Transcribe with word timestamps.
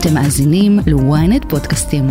אתם 0.00 0.14
מאזינים 0.14 0.78
ל-ynet 0.86 1.48
פודקאסטים. 1.48 2.06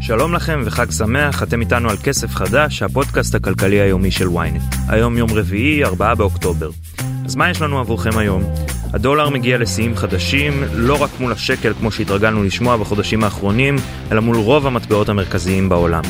שלום 0.00 0.34
לכם 0.34 0.60
וחג 0.64 0.90
שמח, 0.90 1.42
אתם 1.42 1.60
איתנו 1.60 1.90
על 1.90 1.96
כסף 1.96 2.34
חדש, 2.34 2.82
הפודקאסט 2.82 3.34
הכלכלי 3.34 3.80
היומי 3.80 4.10
של 4.10 4.28
ynet. 4.28 4.76
היום 4.88 5.16
יום 5.16 5.30
רביעי, 5.30 5.84
4 5.84 6.14
באוקטובר. 6.14 6.70
אז 7.24 7.36
מה 7.36 7.50
יש 7.50 7.62
לנו 7.62 7.78
עבורכם 7.78 8.18
היום? 8.18 8.42
הדולר 8.92 9.28
מגיע 9.28 9.58
לשיאים 9.58 9.96
חדשים, 9.96 10.64
לא 10.72 11.02
רק 11.02 11.10
מול 11.20 11.32
השקל 11.32 11.74
כמו 11.74 11.92
שהתרגלנו 11.92 12.42
לשמוע 12.42 12.76
בחודשים 12.76 13.24
האחרונים, 13.24 13.76
אלא 14.12 14.20
מול 14.20 14.36
רוב 14.36 14.66
המטבעות 14.66 15.08
המרכזיים 15.08 15.68
בעולם. 15.68 16.02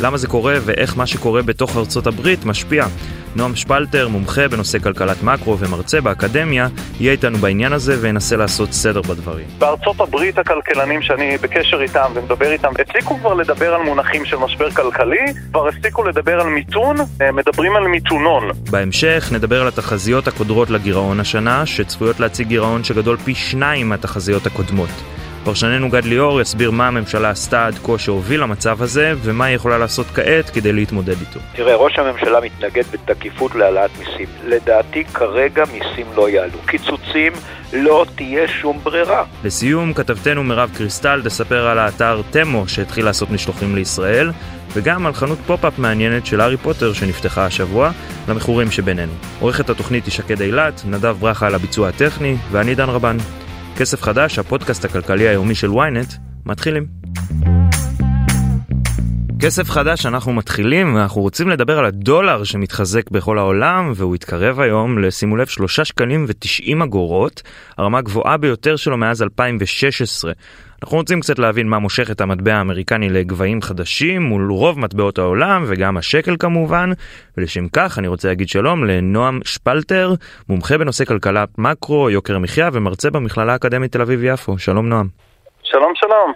למה 0.00 0.16
זה 0.16 0.26
קורה 0.26 0.54
ואיך 0.64 0.96
מה 0.96 1.06
שקורה 1.06 1.42
בתוך 1.42 1.76
ארצות 1.76 2.06
הברית 2.06 2.44
משפיע. 2.44 2.86
נועם 3.36 3.56
שפלטר, 3.56 4.08
מומחה 4.08 4.48
בנושא 4.48 4.78
כלכלת 4.78 5.22
מקרו 5.22 5.58
ומרצה 5.58 6.00
באקדמיה, 6.00 6.68
יהיה 7.00 7.12
איתנו 7.12 7.38
בעניין 7.38 7.72
הזה 7.72 7.96
וינסה 8.00 8.36
לעשות 8.36 8.72
סדר 8.72 9.02
בדברים. 9.02 9.46
בארצות 9.58 10.00
הברית 10.00 10.38
הכלכלנים 10.38 11.02
שאני 11.02 11.38
בקשר 11.38 11.82
איתם 11.82 12.10
ומדבר 12.14 12.52
איתם, 12.52 12.68
הפסיקו 12.80 13.18
כבר 13.18 13.34
לדבר 13.34 13.74
על 13.74 13.82
מונחים 13.82 14.24
של 14.24 14.36
משבר 14.36 14.70
כלכלי, 14.70 15.24
כבר 15.52 15.68
הפסיקו 15.68 16.04
לדבר 16.04 16.40
על 16.40 16.46
מיתון, 16.48 16.96
מדברים 17.32 17.76
על 17.76 17.88
מיתונון. 17.88 18.50
בהמשך 18.70 19.28
נדבר 19.32 19.60
על 19.62 19.68
התחזיות 19.68 20.28
הקודרות 20.28 20.70
לגירעון 20.70 21.20
השנה, 21.20 21.66
שצפויות 21.66 22.20
להציג 22.20 22.48
גירעון 22.48 22.84
שגדול 22.84 23.16
פי 23.16 23.34
שניים 23.34 23.88
מהתחזיות 23.88 24.46
הקודמות. 24.46 25.15
פרשננו 25.46 25.90
גד 25.90 26.04
ליאור 26.04 26.40
יסביר 26.40 26.70
מה 26.70 26.86
הממשלה 26.86 27.30
עשתה 27.30 27.66
עד 27.66 27.74
כה 27.78 27.98
שהוביל 27.98 28.42
למצב 28.42 28.82
הזה, 28.82 29.12
ומה 29.22 29.44
היא 29.44 29.56
יכולה 29.56 29.78
לעשות 29.78 30.06
כעת 30.06 30.50
כדי 30.50 30.72
להתמודד 30.72 31.20
איתו. 31.20 31.40
תראה, 31.56 31.76
ראש 31.76 31.98
הממשלה 31.98 32.40
מתנגד 32.40 32.82
בתקיפות 32.90 33.54
להעלאת 33.54 33.90
מיסים. 33.98 34.26
לדעתי 34.46 35.04
כרגע 35.04 35.64
מיסים 35.72 36.06
לא 36.16 36.28
יעלו. 36.28 36.58
קיצוצים 36.66 37.32
לא 37.72 38.06
תהיה 38.14 38.48
שום 38.48 38.78
ברירה. 38.82 39.24
לסיום, 39.44 39.92
כתבתנו 39.92 40.44
מירב 40.44 40.70
קריסטל 40.76 41.22
תספר 41.24 41.66
על 41.66 41.78
האתר 41.78 42.20
תמו 42.30 42.68
שהתחיל 42.68 43.04
לעשות 43.04 43.30
משלוחים 43.30 43.74
לישראל, 43.74 44.30
וגם 44.72 45.06
על 45.06 45.12
חנות 45.12 45.38
פופ-אפ 45.46 45.78
מעניינת 45.78 46.26
של 46.26 46.40
הארי 46.40 46.56
פוטר 46.56 46.92
שנפתחה 46.92 47.46
השבוע, 47.46 47.90
למכורים 48.28 48.70
שבינינו. 48.70 49.12
עורכת 49.40 49.70
התוכנית 49.70 50.04
היא 50.04 50.12
שקד 50.12 50.40
אילת, 50.40 50.82
נדב 50.84 51.16
ברכה 51.20 51.46
על 51.46 51.54
הביצוע 51.54 51.88
הטכני, 51.88 52.36
ואני 52.50 52.74
דן 52.74 52.88
רבן. 52.88 53.16
כסף 53.78 54.02
חדש, 54.02 54.38
הפודקאסט 54.38 54.84
הכלכלי 54.84 55.28
היומי 55.28 55.54
של 55.54 55.70
ynet, 55.70 56.14
מתחילים. 56.46 56.86
כסף 59.40 59.70
חדש, 59.70 60.06
אנחנו 60.06 60.32
מתחילים, 60.32 60.94
ואנחנו 60.94 61.20
רוצים 61.20 61.48
לדבר 61.48 61.78
על 61.78 61.84
הדולר 61.84 62.44
שמתחזק 62.44 63.10
בכל 63.10 63.38
העולם, 63.38 63.92
והוא 63.94 64.14
התקרב 64.14 64.60
היום, 64.60 64.98
לשימו 64.98 65.36
לב, 65.36 65.46
3 65.46 65.80
שקלים 65.80 66.24
ו-90 66.28 66.84
אגורות, 66.84 67.42
הרמה 67.78 67.98
הגבוהה 67.98 68.36
ביותר 68.36 68.76
שלו 68.76 68.96
מאז 68.96 69.22
2016. 69.22 70.32
אנחנו 70.82 70.98
רוצים 70.98 71.20
קצת 71.20 71.38
להבין 71.38 71.68
מה 71.68 71.78
מושך 71.78 72.10
את 72.10 72.20
המטבע 72.20 72.54
האמריקני 72.54 73.08
לגבהים 73.08 73.62
חדשים 73.62 74.22
מול 74.22 74.50
רוב 74.50 74.78
מטבעות 74.78 75.18
העולם 75.18 75.64
וגם 75.66 75.96
השקל 75.96 76.36
כמובן 76.38 76.90
ולשם 77.36 77.68
כך 77.68 77.98
אני 77.98 78.08
רוצה 78.08 78.28
להגיד 78.28 78.48
שלום 78.48 78.84
לנועם 78.84 79.40
שפלטר, 79.44 80.14
מומחה 80.48 80.78
בנושא 80.78 81.04
כלכלת 81.04 81.58
מקרו, 81.58 82.10
יוקר 82.10 82.36
המחיה 82.36 82.70
ומרצה 82.72 83.10
במכללה 83.10 83.52
האקדמית 83.52 83.92
תל 83.92 84.02
אביב-יפו. 84.02 84.58
שלום 84.58 84.88
נועם. 84.88 85.08
שלום 85.62 85.92
שלום. 85.94 86.32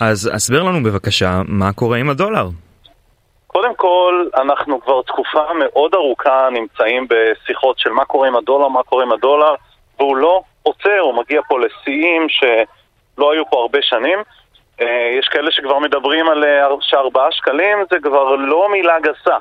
אז 0.00 0.30
הסבר 0.34 0.62
לנו 0.62 0.82
בבקשה 0.82 1.40
מה 1.48 1.72
קורה 1.72 1.98
עם 1.98 2.10
הדולר. 2.10 2.46
קודם 3.46 3.74
כל, 3.74 4.26
אנחנו 4.36 4.80
כבר 4.80 5.02
תקופה 5.02 5.44
מאוד 5.58 5.94
ארוכה 5.94 6.48
נמצאים 6.52 7.06
בשיחות 7.10 7.78
של 7.78 7.90
מה 7.90 8.04
קורה 8.04 8.28
עם 8.28 8.36
הדולר, 8.36 8.68
מה 8.68 8.82
קורה 8.82 9.02
עם 9.02 9.12
הדולר, 9.12 9.54
והוא 9.98 10.16
לא 10.16 10.42
עוצר, 10.62 10.98
הוא 11.00 11.14
מגיע 11.14 11.40
פה 11.48 11.58
לשיאים 11.60 12.28
ש... 12.28 12.44
לא 13.18 13.32
היו 13.32 13.50
פה 13.50 13.60
הרבה 13.60 13.78
שנים. 13.82 14.18
אה, 14.80 15.10
יש 15.18 15.28
כאלה 15.28 15.50
שכבר 15.50 15.78
מדברים 15.78 16.28
על 16.28 16.44
אה, 16.44 16.66
שארבעה 16.80 17.32
שקלים, 17.32 17.78
זה 17.90 17.96
כבר 18.02 18.36
לא 18.36 18.68
מילה 18.72 19.00
גסה. 19.00 19.36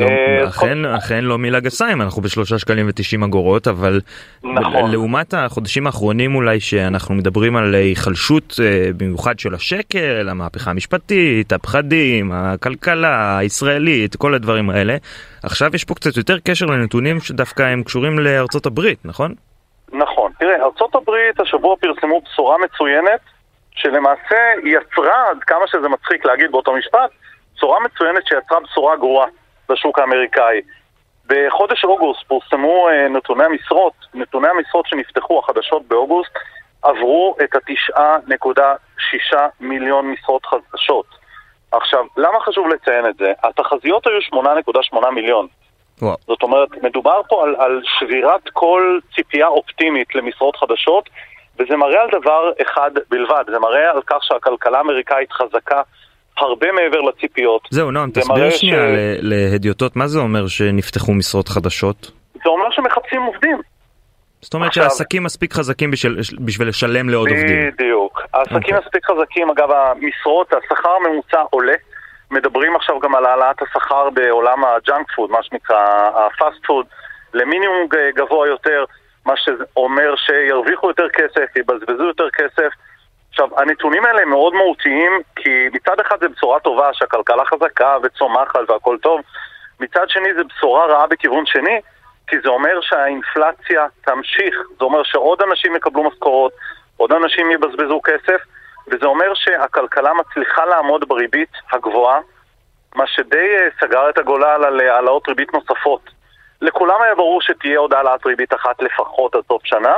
אה, 0.00 0.48
אכן, 0.48 0.84
אכן 0.84 1.24
לא 1.24 1.38
מילה 1.38 1.60
גסה 1.60 1.92
אם 1.92 2.02
אנחנו 2.02 2.22
בשלושה 2.22 2.58
שקלים 2.58 2.86
ותשעים 2.88 3.22
אגורות, 3.22 3.68
אבל 3.68 4.00
נכון. 4.44 4.90
לעומת 4.90 5.34
החודשים 5.34 5.86
האחרונים 5.86 6.34
אולי 6.34 6.60
שאנחנו 6.60 7.14
מדברים 7.14 7.56
על 7.56 7.74
היחלשות 7.74 8.60
במיוחד 8.96 9.38
של 9.38 9.54
השקל, 9.54 10.28
המהפכה 10.28 10.70
המשפטית, 10.70 11.52
הפחדים, 11.52 12.32
הכלכלה 12.32 13.38
הישראלית, 13.38 14.16
כל 14.16 14.34
הדברים 14.34 14.70
האלה, 14.70 14.96
עכשיו 15.42 15.70
יש 15.74 15.84
פה 15.84 15.94
קצת 15.94 16.16
יותר 16.16 16.38
קשר 16.38 16.66
לנתונים 16.66 17.20
שדווקא 17.20 17.62
הם 17.62 17.82
קשורים 17.82 18.18
לארצות 18.18 18.66
הברית, 18.66 18.98
נכון? 19.04 19.34
נכון. 19.92 20.32
תראה, 20.38 20.56
ארה"ב 20.56 21.40
השבוע 21.42 21.76
פרסמו 21.76 22.20
בשורה 22.20 22.56
מצוינת, 22.58 23.20
שלמעשה 23.74 24.36
יצרה, 24.64 25.30
עד 25.30 25.38
כמה 25.46 25.66
שזה 25.66 25.88
מצחיק 25.88 26.24
להגיד 26.24 26.50
באותו 26.50 26.72
משפט, 26.76 27.10
בשורה 27.56 27.78
מצוינת 27.80 28.26
שיצרה 28.26 28.60
בשורה 28.60 28.96
גרועה 28.96 29.26
לשוק 29.70 29.98
האמריקאי. 29.98 30.60
בחודש 31.26 31.84
אוגוסט 31.84 32.22
פורסמו 32.28 32.88
uh, 32.88 33.08
נתוני 33.08 33.44
המשרות, 33.44 33.92
נתוני 34.14 34.48
המשרות 34.48 34.86
שנפתחו, 34.86 35.38
החדשות 35.38 35.82
באוגוסט, 35.88 36.32
עברו 36.82 37.36
את 37.44 37.54
התשעה 37.54 38.16
נקודה 38.26 38.74
שישה 38.98 39.46
מיליון 39.60 40.10
משרות 40.10 40.46
חדשות. 40.46 41.06
עכשיו, 41.72 42.04
למה 42.16 42.40
חשוב 42.40 42.68
לציין 42.68 43.06
את 43.06 43.16
זה? 43.16 43.32
התחזיות 43.42 44.06
היו 44.06 44.22
שמונה 44.22 44.54
נקודה 44.54 44.82
שמונה 44.82 45.10
מיליון. 45.10 45.46
וואו. 46.02 46.16
זאת 46.26 46.42
אומרת, 46.42 46.68
מדובר 46.82 47.20
פה 47.28 47.44
על, 47.44 47.56
על 47.58 47.80
שבירת 47.84 48.48
כל 48.52 48.98
ציפייה 49.14 49.46
אופטימית 49.46 50.14
למשרות 50.14 50.56
חדשות, 50.56 51.08
וזה 51.58 51.76
מראה 51.76 52.02
על 52.02 52.08
דבר 52.20 52.50
אחד 52.62 52.90
בלבד, 53.08 53.44
זה 53.46 53.58
מראה 53.58 53.90
על 53.90 54.02
כך 54.06 54.24
שהכלכלה 54.24 54.78
האמריקאית 54.78 55.32
חזקה 55.32 55.82
הרבה 56.42 56.72
מעבר 56.72 57.00
לציפיות. 57.00 57.68
זהו, 57.70 57.90
נועם, 57.90 58.10
תסביר 58.10 58.50
שנייה 58.50 58.76
ש... 58.76 59.18
להדיוטות, 59.22 59.96
מה 59.96 60.06
זה 60.06 60.18
אומר 60.18 60.46
שנפתחו 60.46 61.12
משרות 61.14 61.48
חדשות? 61.48 62.10
זה 62.34 62.48
אומר 62.50 62.70
שמחפשים 62.70 63.22
עובדים. 63.22 63.58
זאת 64.40 64.54
אומרת 64.54 64.68
עכשיו, 64.68 64.82
שהעסקים 64.82 65.22
מספיק 65.22 65.52
חזקים 65.52 65.90
בשביל, 65.90 66.18
בשביל 66.44 66.68
לשלם 66.68 67.08
לעוד 67.08 67.28
בדיוק. 67.28 67.40
עובדים. 67.40 67.70
בדיוק. 67.70 68.22
העסקים 68.34 68.56
okay. 68.56 68.64
אוקיי. 68.64 68.78
מספיק 68.78 69.06
חזקים, 69.06 69.50
אגב, 69.50 69.70
המשרות, 69.70 70.52
השכר 70.52 70.90
הממוצע 70.90 71.40
עולה. 71.50 71.74
מדברים 72.30 72.76
עכשיו 72.76 72.98
גם 73.00 73.14
על 73.14 73.26
העלאת 73.26 73.62
השכר 73.62 74.10
בעולם 74.10 74.64
ה 74.64 74.72
junk 74.72 75.06
food, 75.16 75.30
מה 75.30 75.42
שנקרא 75.42 75.76
ה 76.14 76.24
fast 76.24 76.66
food, 76.66 76.86
למינימום 77.34 77.88
גבוה 78.16 78.48
יותר, 78.48 78.84
מה 79.26 79.34
שאומר 79.36 80.14
שירוויחו 80.16 80.88
יותר 80.88 81.08
כסף, 81.08 81.56
יבזבזו 81.56 82.04
יותר 82.04 82.30
כסף. 82.30 82.72
עכשיו, 83.32 83.48
הנתונים 83.60 84.04
האלה 84.04 84.22
הם 84.22 84.30
מאוד 84.30 84.54
מהותיים, 84.54 85.20
כי 85.36 85.68
מצד 85.72 86.00
אחד 86.00 86.20
זה 86.20 86.28
בשורה 86.28 86.60
טובה 86.60 86.88
שהכלכלה 86.92 87.44
חזקה 87.44 87.96
וצומחת 88.02 88.60
והכל 88.70 88.96
טוב, 89.02 89.20
מצד 89.80 90.08
שני 90.08 90.34
זה 90.34 90.44
בשורה 90.44 90.86
רעה 90.86 91.06
בכיוון 91.06 91.46
שני, 91.46 91.80
כי 92.26 92.36
זה 92.40 92.48
אומר 92.48 92.80
שהאינפלציה 92.80 93.86
תמשיך, 94.04 94.56
זה 94.78 94.84
אומר 94.84 95.02
שעוד 95.02 95.42
אנשים 95.42 95.76
יקבלו 95.76 96.04
משכורות, 96.04 96.52
עוד 96.96 97.12
אנשים 97.12 97.50
יבזבזו 97.50 98.00
כסף, 98.04 98.40
וזה 98.88 99.06
אומר 99.06 99.34
שהכלכלה 99.34 100.12
מצליחה 100.14 100.64
לעמוד 100.64 101.08
בריבית 101.08 101.52
הגבוהה, 101.72 102.20
מה 102.94 103.06
שדי 103.06 103.56
אה, 103.56 103.68
סגר 103.80 104.10
את 104.10 104.18
הגולל 104.18 104.64
על 104.64 104.80
אה, 104.80 104.94
העלאות 104.94 105.28
ריבית 105.28 105.54
נוספות. 105.54 106.10
לכולם 106.60 107.02
היה 107.02 107.14
ברור 107.14 107.42
שתהיה 107.42 107.78
עוד 107.78 107.94
העלאת 107.94 108.26
ריבית 108.26 108.54
אחת 108.54 108.82
לפחות 108.82 109.34
עד 109.34 109.42
סוף 109.48 109.62
שנה, 109.64 109.94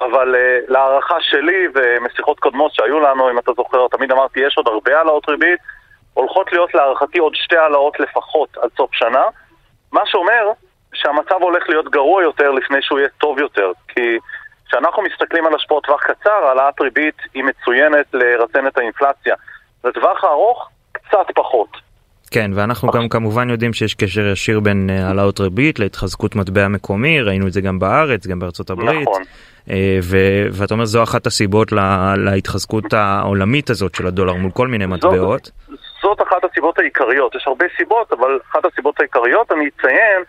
אבל 0.00 0.34
uh, 0.34 0.72
להערכה 0.72 1.16
שלי 1.20 1.66
ומשיחות 1.74 2.40
קודמות 2.40 2.74
שהיו 2.74 3.00
לנו, 3.00 3.30
אם 3.30 3.38
אתה 3.38 3.52
זוכר, 3.56 3.88
תמיד 3.88 4.12
אמרתי, 4.12 4.40
יש 4.40 4.56
עוד 4.56 4.68
הרבה 4.68 4.98
העלאות 4.98 5.28
ריבית, 5.28 5.60
הולכות 6.14 6.52
להיות 6.52 6.74
להערכתי 6.74 7.18
עוד 7.18 7.34
שתי 7.34 7.56
העלאות 7.56 8.00
לפחות 8.00 8.56
עד 8.62 8.70
סוף 8.76 8.94
שנה, 8.94 9.24
מה 9.92 10.00
שאומר 10.04 10.50
שהמצב 10.94 11.36
הולך 11.40 11.68
להיות 11.68 11.88
גרוע 11.90 12.22
יותר 12.22 12.50
לפני 12.50 12.78
שהוא 12.82 12.98
יהיה 12.98 13.08
טוב 13.18 13.38
יותר, 13.38 13.72
כי 13.88 14.18
כשאנחנו 14.68 15.02
מסתכלים 15.02 15.46
על 15.46 15.54
השפעות 15.54 15.84
טווח 15.84 16.02
קצר, 16.02 16.30
העלאת 16.30 16.80
ריבית 16.80 17.14
היא 17.34 17.44
מצוינת 17.44 18.06
לרסן 18.12 18.66
את 18.66 18.78
האינפלציה. 18.78 19.34
לטווח 19.84 20.24
הארוך, 20.24 20.68
קצת 20.92 21.26
פחות. 21.34 21.68
כן, 22.30 22.50
ואנחנו 22.54 22.90
גם 22.90 23.08
כמובן 23.08 23.50
יודעים 23.50 23.72
שיש 23.72 23.94
קשר 23.94 24.26
ישיר 24.26 24.60
בין 24.60 24.90
אה, 24.90 25.06
העלאות 25.06 25.40
ריבית 25.40 25.78
להתחזקות 25.78 26.36
מטבע 26.36 26.68
מקומי, 26.68 27.20
ראינו 27.22 27.46
את 27.46 27.52
זה 27.52 27.60
גם 27.60 27.78
בארץ, 27.78 28.26
גם 28.26 28.38
בארצות 28.38 28.70
הברית. 28.70 29.02
נכון. 29.02 29.22
אה, 29.70 29.98
ו- 30.02 30.46
ואתה 30.52 30.74
אומר 30.74 30.84
זו 30.84 31.02
אחת 31.02 31.26
הסיבות 31.26 31.72
לה- 31.72 32.14
להתחזקות 32.16 32.92
העולמית 32.92 33.70
הזאת 33.70 33.94
של 33.94 34.06
הדולר 34.06 34.34
מול 34.34 34.50
כל 34.50 34.66
מיני 34.68 34.86
מטבעות. 34.86 35.44
זאת, 35.44 35.78
זאת 36.02 36.22
אחת 36.28 36.44
הסיבות 36.44 36.78
העיקריות, 36.78 37.34
יש 37.34 37.44
הרבה 37.46 37.66
סיבות, 37.76 38.12
אבל 38.12 38.38
אחת 38.52 38.64
הסיבות 38.64 39.00
העיקריות, 39.00 39.52
אני 39.52 39.68
אציין 39.68 40.22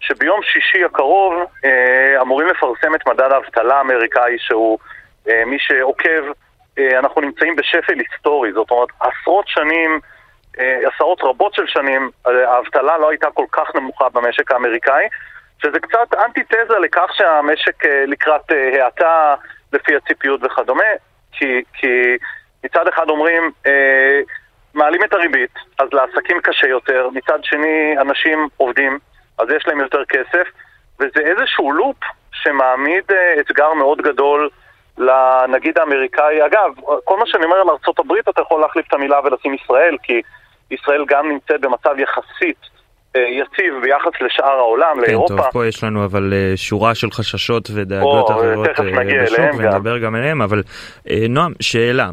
שביום 0.00 0.40
שישי 0.42 0.84
הקרוב 0.84 1.34
אה, 1.64 2.22
אמורים 2.22 2.48
לפרסם 2.48 2.94
את 2.94 3.08
מדד 3.08 3.32
האבטלה 3.32 3.74
האמריקאי 3.78 4.36
שהוא 4.38 4.78
אה, 5.28 5.44
מי 5.46 5.56
שעוקב, 5.60 6.22
אה, 6.78 6.98
אנחנו 6.98 7.20
נמצאים 7.20 7.56
בשפל 7.56 7.98
היסטורי, 7.98 8.52
זאת 8.52 8.70
אומרת 8.70 8.88
עשרות 9.00 9.48
שנים 9.48 10.00
עשרות 10.94 11.20
רבות 11.22 11.54
של 11.54 11.66
שנים 11.66 12.10
האבטלה 12.26 12.98
לא 12.98 13.10
הייתה 13.10 13.26
כל 13.34 13.44
כך 13.52 13.74
נמוכה 13.74 14.08
במשק 14.08 14.52
האמריקאי, 14.52 15.04
שזה 15.64 15.80
קצת 15.80 16.14
אנטיתזה 16.24 16.78
לכך 16.82 17.10
שהמשק 17.12 17.84
לקראת 18.06 18.50
האטה 18.80 19.34
לפי 19.72 19.96
הציפיות 19.96 20.40
וכדומה, 20.44 20.84
כי, 21.32 21.62
כי 21.74 22.16
מצד 22.64 22.88
אחד 22.88 23.10
אומרים, 23.10 23.50
אה, 23.66 24.20
מעלים 24.74 25.04
את 25.04 25.12
הריבית, 25.12 25.54
אז 25.78 25.88
לעסקים 25.92 26.40
קשה 26.40 26.66
יותר, 26.66 27.08
מצד 27.12 27.44
שני 27.44 27.94
אנשים 28.00 28.48
עובדים, 28.56 28.98
אז 29.38 29.48
יש 29.56 29.66
להם 29.66 29.80
יותר 29.80 30.04
כסף, 30.04 30.48
וזה 31.00 31.20
איזשהו 31.20 31.72
לופ 31.72 31.96
שמעמיד 32.32 33.04
אה, 33.10 33.40
אתגר 33.40 33.72
מאוד 33.72 34.02
גדול 34.02 34.48
לנגיד 34.98 35.78
האמריקאי. 35.78 36.46
אגב, 36.46 36.70
כל 37.04 37.18
מה 37.18 37.26
שאני 37.26 37.44
אומר 37.44 37.56
על 37.56 37.68
ארה"ב 37.68 38.28
אתה 38.28 38.40
יכול 38.40 38.60
להחליף 38.60 38.88
את 38.88 38.92
המילה 38.92 39.20
ולשים 39.24 39.54
ישראל, 39.54 39.96
כי 40.02 40.22
ישראל 40.70 41.04
גם 41.08 41.28
נמצאת 41.28 41.60
במצב 41.60 41.98
יחסית 41.98 42.58
אה, 42.62 42.73
יציב 43.18 43.74
ביחס 43.82 44.20
לשאר 44.20 44.58
העולם, 44.58 44.94
כן, 44.94 45.00
לאירופה. 45.00 45.36
טוב, 45.36 45.46
פה 45.52 45.66
יש 45.66 45.84
לנו 45.84 46.04
אבל 46.04 46.32
אה, 46.32 46.56
שורה 46.56 46.94
של 46.94 47.10
חששות 47.10 47.70
ודאגות 47.74 48.30
או, 48.30 48.36
אחרות 48.36 48.66
תכף 48.68 48.80
נגיע 48.80 49.22
בשוק, 49.24 49.38
אליהם 49.38 49.58
גם. 49.58 49.72
ונדבר 49.74 49.98
גם 49.98 50.16
אליהם, 50.16 50.42
אבל 50.42 50.62
נועם, 51.28 51.52
שאלה. 51.60 52.10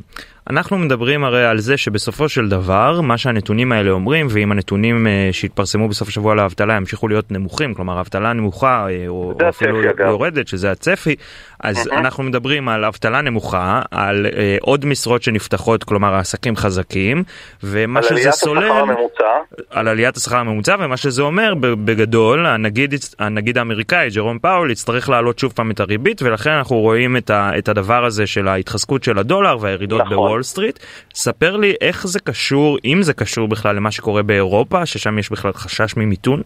אנחנו 0.49 0.77
מדברים 0.77 1.23
הרי 1.23 1.45
על 1.45 1.59
זה 1.59 1.77
שבסופו 1.77 2.29
של 2.29 2.49
דבר 2.49 3.01
מה 3.01 3.17
שהנתונים 3.17 3.71
האלה 3.71 3.91
אומרים 3.91 4.27
ואם 4.29 4.51
הנתונים 4.51 5.07
אה, 5.07 5.29
שהתפרסמו 5.31 5.87
בסוף 5.87 6.07
השבוע 6.07 6.35
לאבטלה 6.35 6.73
ימשיכו 6.73 7.07
להיות 7.07 7.31
נמוכים 7.31 7.73
כלומר 7.73 7.99
אבטלה 7.99 8.33
נמוכה 8.33 8.87
אה, 8.89 9.07
או, 9.07 9.33
או 9.41 9.49
אפילו. 9.49 9.81
יורדת 9.99 10.47
שזה 10.47 10.71
הצפי 10.71 11.15
אז. 11.59 11.89
אנחנו 11.91 12.23
מדברים 12.23 12.69
על 12.69 12.85
אבטלה 12.85 13.21
נמוכה 13.21 13.81
על 13.91 14.25
אה, 14.25 14.57
עוד 14.61 14.85
משרות 14.85 15.23
שנפתחות 15.23 15.83
כלומר 15.83 16.13
העסקים 16.13 16.55
חזקים 16.55 17.23
ומה 17.63 17.99
על 17.99 18.05
שזה 18.05 18.15
עליית 18.15 18.33
סולל 18.33 18.63
השכר 18.63 18.79
הממוצע, 18.79 19.23
על 19.69 19.87
עליית 19.87 20.17
השכר 20.17 20.37
הממוצע 20.37 20.75
ומה 20.79 20.97
שזה 20.97 21.21
אומר 21.21 21.53
בגדול 21.59 22.45
הנגיד, 22.45 22.93
הנגיד 23.19 23.57
האמריקאי 23.57 24.09
ג'רום 24.15 24.39
פאול 24.39 24.71
יצטרך 24.71 25.09
להעלות 25.09 25.39
שוב 25.39 25.53
פעם 25.55 25.71
את 25.71 25.79
הריבית 25.79 26.21
ולכן 26.21 26.49
אנחנו 26.49 26.75
רואים 26.75 27.17
את, 27.17 27.29
ה, 27.29 27.51
את 27.57 27.69
הדבר 27.69 28.05
הזה 28.05 28.27
של 28.27 28.47
ההתחזקות 28.47 29.03
של 29.03 29.17
הדולר 29.17 29.57
והירידות 29.61 30.01
נכון. 30.01 30.13
בוול 30.31 30.43
סטריט. 30.43 30.79
ספר 31.13 31.57
לי 31.57 31.75
איך 31.81 32.07
זה 32.07 32.19
קשור 32.19 32.77
אם 32.85 32.97
זה 33.01 33.13
קשור 33.13 33.47
בכלל 33.47 33.75
למה 33.75 33.91
שקורה 33.91 34.23
באירופה 34.23 34.85
ששם 34.85 35.19
יש 35.19 35.31
בכלל 35.31 35.51
חשש 35.51 35.97
ממיתון. 35.97 36.41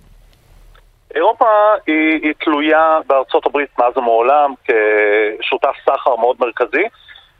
אירופה 1.15 1.45
היא, 1.87 2.19
היא 2.23 2.33
תלויה 2.39 2.99
בארצות 3.07 3.45
הברית 3.45 3.69
מאז 3.79 3.97
ומעולם 3.97 4.53
כשותף 4.63 5.75
סחר 5.85 6.15
מאוד 6.15 6.35
מרכזי. 6.39 6.83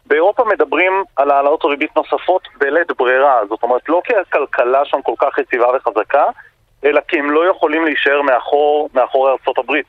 באירופה 0.05 0.43
מדברים 0.43 1.03
על 1.15 1.31
העלאות 1.31 1.65
ריבית 1.65 1.95
נוספות 1.95 2.41
בלית 2.59 2.91
ברירה, 2.97 3.39
זאת 3.49 3.63
אומרת 3.63 3.89
לא 3.89 4.01
כי 4.05 4.13
הכלכלה 4.15 4.85
שם 4.85 5.01
כל 5.01 5.13
כך 5.19 5.37
יציבה 5.37 5.67
וחזקה, 5.75 6.23
אלא 6.85 7.01
כי 7.07 7.19
הם 7.19 7.31
לא 7.31 7.49
יכולים 7.49 7.85
להישאר 7.85 8.21
מאחור, 8.21 8.89
מאחורי 8.93 9.31
ארצות 9.31 9.57
הברית. 9.57 9.85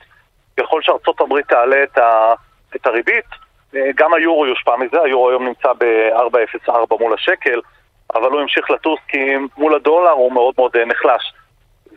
ככל 0.61 0.83
שארצות 0.83 1.21
הברית 1.21 1.49
תעלה 1.49 1.83
את, 1.83 1.99
ה, 1.99 2.35
את 2.77 2.87
הריבית, 2.87 3.46
גם 3.95 4.15
היורו 4.15 4.47
יושפע 4.47 4.77
מזה, 4.77 5.03
היורו 5.05 5.31
היום 5.31 5.45
נמצא 5.45 5.69
ב-4.04 5.79 6.97
מול 7.01 7.15
השקל, 7.15 7.61
אבל 8.15 8.31
הוא 8.31 8.41
המשיך 8.41 8.71
לטוס 8.71 9.01
כי 9.09 9.19
מול 9.57 9.75
הדולר 9.75 10.11
הוא 10.11 10.33
מאוד 10.33 10.55
מאוד 10.59 10.71
אה, 10.77 10.85
נחלש. 10.85 11.33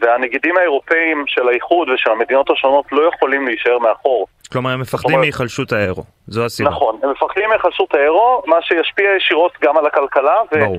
והנגידים 0.02 0.58
האירופאים 0.58 1.24
של 1.28 1.48
האיחוד 1.48 1.90
ושל 1.90 2.12
המדינות 2.12 2.50
השונות 2.50 2.86
לא 2.92 3.10
יכולים 3.16 3.48
להישאר 3.48 3.80
מאחור. 3.80 4.28
כלומר 4.52 4.70
הם 4.72 4.82
מפחדים 4.82 5.06
אומרת- 5.06 5.20
מהיחלשות 5.24 5.72
האירו 5.72 6.04
זו 6.28 6.46
הסיבה. 6.46 6.70
נכון, 6.70 7.00
הם 7.04 7.12
מפחדים 7.12 7.50
מהיחלשות 7.50 7.96
האירו, 7.96 8.44
מה 8.46 8.56
שישפיע 8.62 9.16
ישירות 9.18 9.52
גם 9.62 9.78
על 9.78 9.86
הכלכלה, 9.86 10.36
ברור. 10.52 10.78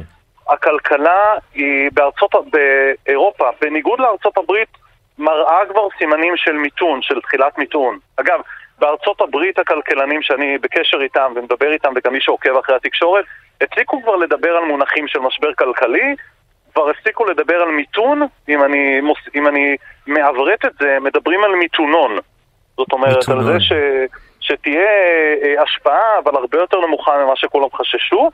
והכלכלה 0.48 1.34
היא 1.54 1.90
בארצות, 1.92 2.30
באירופה, 3.06 3.44
בניגוד 3.60 4.00
לארצות 4.00 4.38
הברית, 4.38 4.68
מראה 5.18 5.58
כבר 5.72 5.88
סימנים 5.98 6.36
של 6.36 6.52
מיתון, 6.52 7.02
של 7.02 7.20
תחילת 7.20 7.58
מיתון. 7.58 7.98
אגב, 8.20 8.40
בארצות 8.80 9.20
הברית 9.20 9.58
הכלכלנים 9.58 10.22
שאני 10.22 10.58
בקשר 10.58 11.00
איתם 11.02 11.32
ומדבר 11.36 11.72
איתם 11.72 11.92
וגם 11.96 12.12
מי 12.12 12.20
שעוקב 12.20 12.56
אחרי 12.56 12.76
התקשורת, 12.76 13.24
הפסיקו 13.60 14.02
כבר 14.02 14.16
לדבר 14.16 14.56
על 14.56 14.64
מונחים 14.64 15.08
של 15.08 15.18
משבר 15.18 15.54
כלכלי, 15.54 16.14
כבר 16.72 16.90
הפסיקו 16.90 17.24
לדבר 17.24 17.62
על 17.62 17.68
מיתון, 17.68 18.22
אם 18.48 18.64
אני, 18.64 19.00
מוס, 19.00 19.18
אם 19.34 19.46
אני 19.46 19.76
מעברת 20.06 20.64
את 20.64 20.72
זה, 20.80 20.98
מדברים 21.00 21.44
על 21.44 21.54
מיתונון. 21.54 22.18
זאת 22.76 22.92
אומרת, 22.92 23.16
מיתונון. 23.16 23.46
על 23.46 23.52
זה 23.52 23.60
ש, 23.60 23.72
שתהיה 24.40 24.90
אה, 25.42 25.62
השפעה, 25.62 26.18
אבל 26.24 26.36
הרבה 26.36 26.58
יותר 26.58 26.80
נמוכה 26.80 27.24
ממה 27.24 27.36
שכולם 27.36 27.68
חששו. 27.74 28.30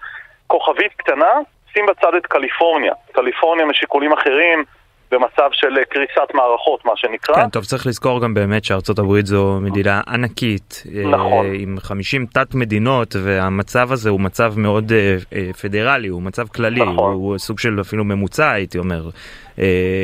כוכבית 0.46 0.92
קטנה, 0.96 1.32
שים 1.72 1.86
בצד 1.86 2.14
את 2.14 2.26
קליפורניה. 2.26 2.92
קליפורניה 3.12 3.66
משיקולים 3.66 4.12
אחרים, 4.12 4.64
במצב 5.10 5.48
של 5.52 5.78
אה, 5.78 5.84
קריסת 5.84 6.34
מערכות, 6.34 6.84
מה 6.84 6.92
שנקרא. 6.96 7.34
כן, 7.34 7.48
טוב 7.48 7.64
צריך 7.64 7.86
לזכור 7.86 8.22
גם 8.22 8.34
באמת 8.34 8.64
שארצות 8.64 8.98
הברית 8.98 9.26
זו 9.26 9.58
מדינה 9.60 10.00
ענקית, 10.08 10.82
אה, 10.94 11.10
נכון. 11.10 11.46
עם 11.54 11.76
50 11.80 12.26
תת 12.26 12.54
מדינות 12.54 13.16
והמצב 13.24 13.92
הזה 13.92 14.10
הוא 14.10 14.20
מצב 14.20 14.52
מאוד 14.56 14.92
אה, 14.92 15.52
פדרלי, 15.62 16.08
הוא 16.08 16.22
מצב 16.22 16.48
כללי, 16.48 16.80
נכון. 16.80 17.12
הוא, 17.12 17.38
סוג 17.38 17.58
של 17.58 17.80
אפילו 17.80 18.04
ממוצע 18.04 18.50
הייתי 18.50 18.78
אומר. 18.78 19.02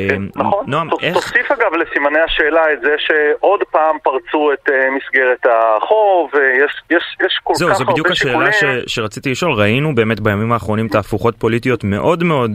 כן, 0.09 0.21
נכון. 0.35 0.65
נועם, 0.67 0.89
איך, 1.01 1.13
תוסיף 1.13 1.51
אגב 1.51 1.73
לסימני 1.73 2.19
השאלה 2.19 2.61
את 2.73 2.81
זה 2.81 2.95
שעוד 2.97 3.59
פעם 3.71 3.97
פרצו 4.03 4.53
את 4.53 4.69
מסגרת 4.95 5.45
החוב, 5.45 6.31
יש, 6.89 6.99
כל 7.43 7.53
זהו, 7.55 7.69
כך 7.69 7.75
זו 7.75 7.81
הרבה 7.83 7.91
בדיוק 7.91 8.13
שיקולים. 8.13 8.47
השאלה 8.47 8.81
ש, 8.87 8.95
שרציתי 8.95 9.31
לשאול, 9.31 9.53
ראינו 9.53 9.95
באמת 9.95 10.19
בימים 10.19 10.51
האחרונים 10.51 10.87
תהפוכות 10.87 11.35
פוליטיות 11.37 11.83
מאוד 11.83 12.23
מאוד 12.23 12.51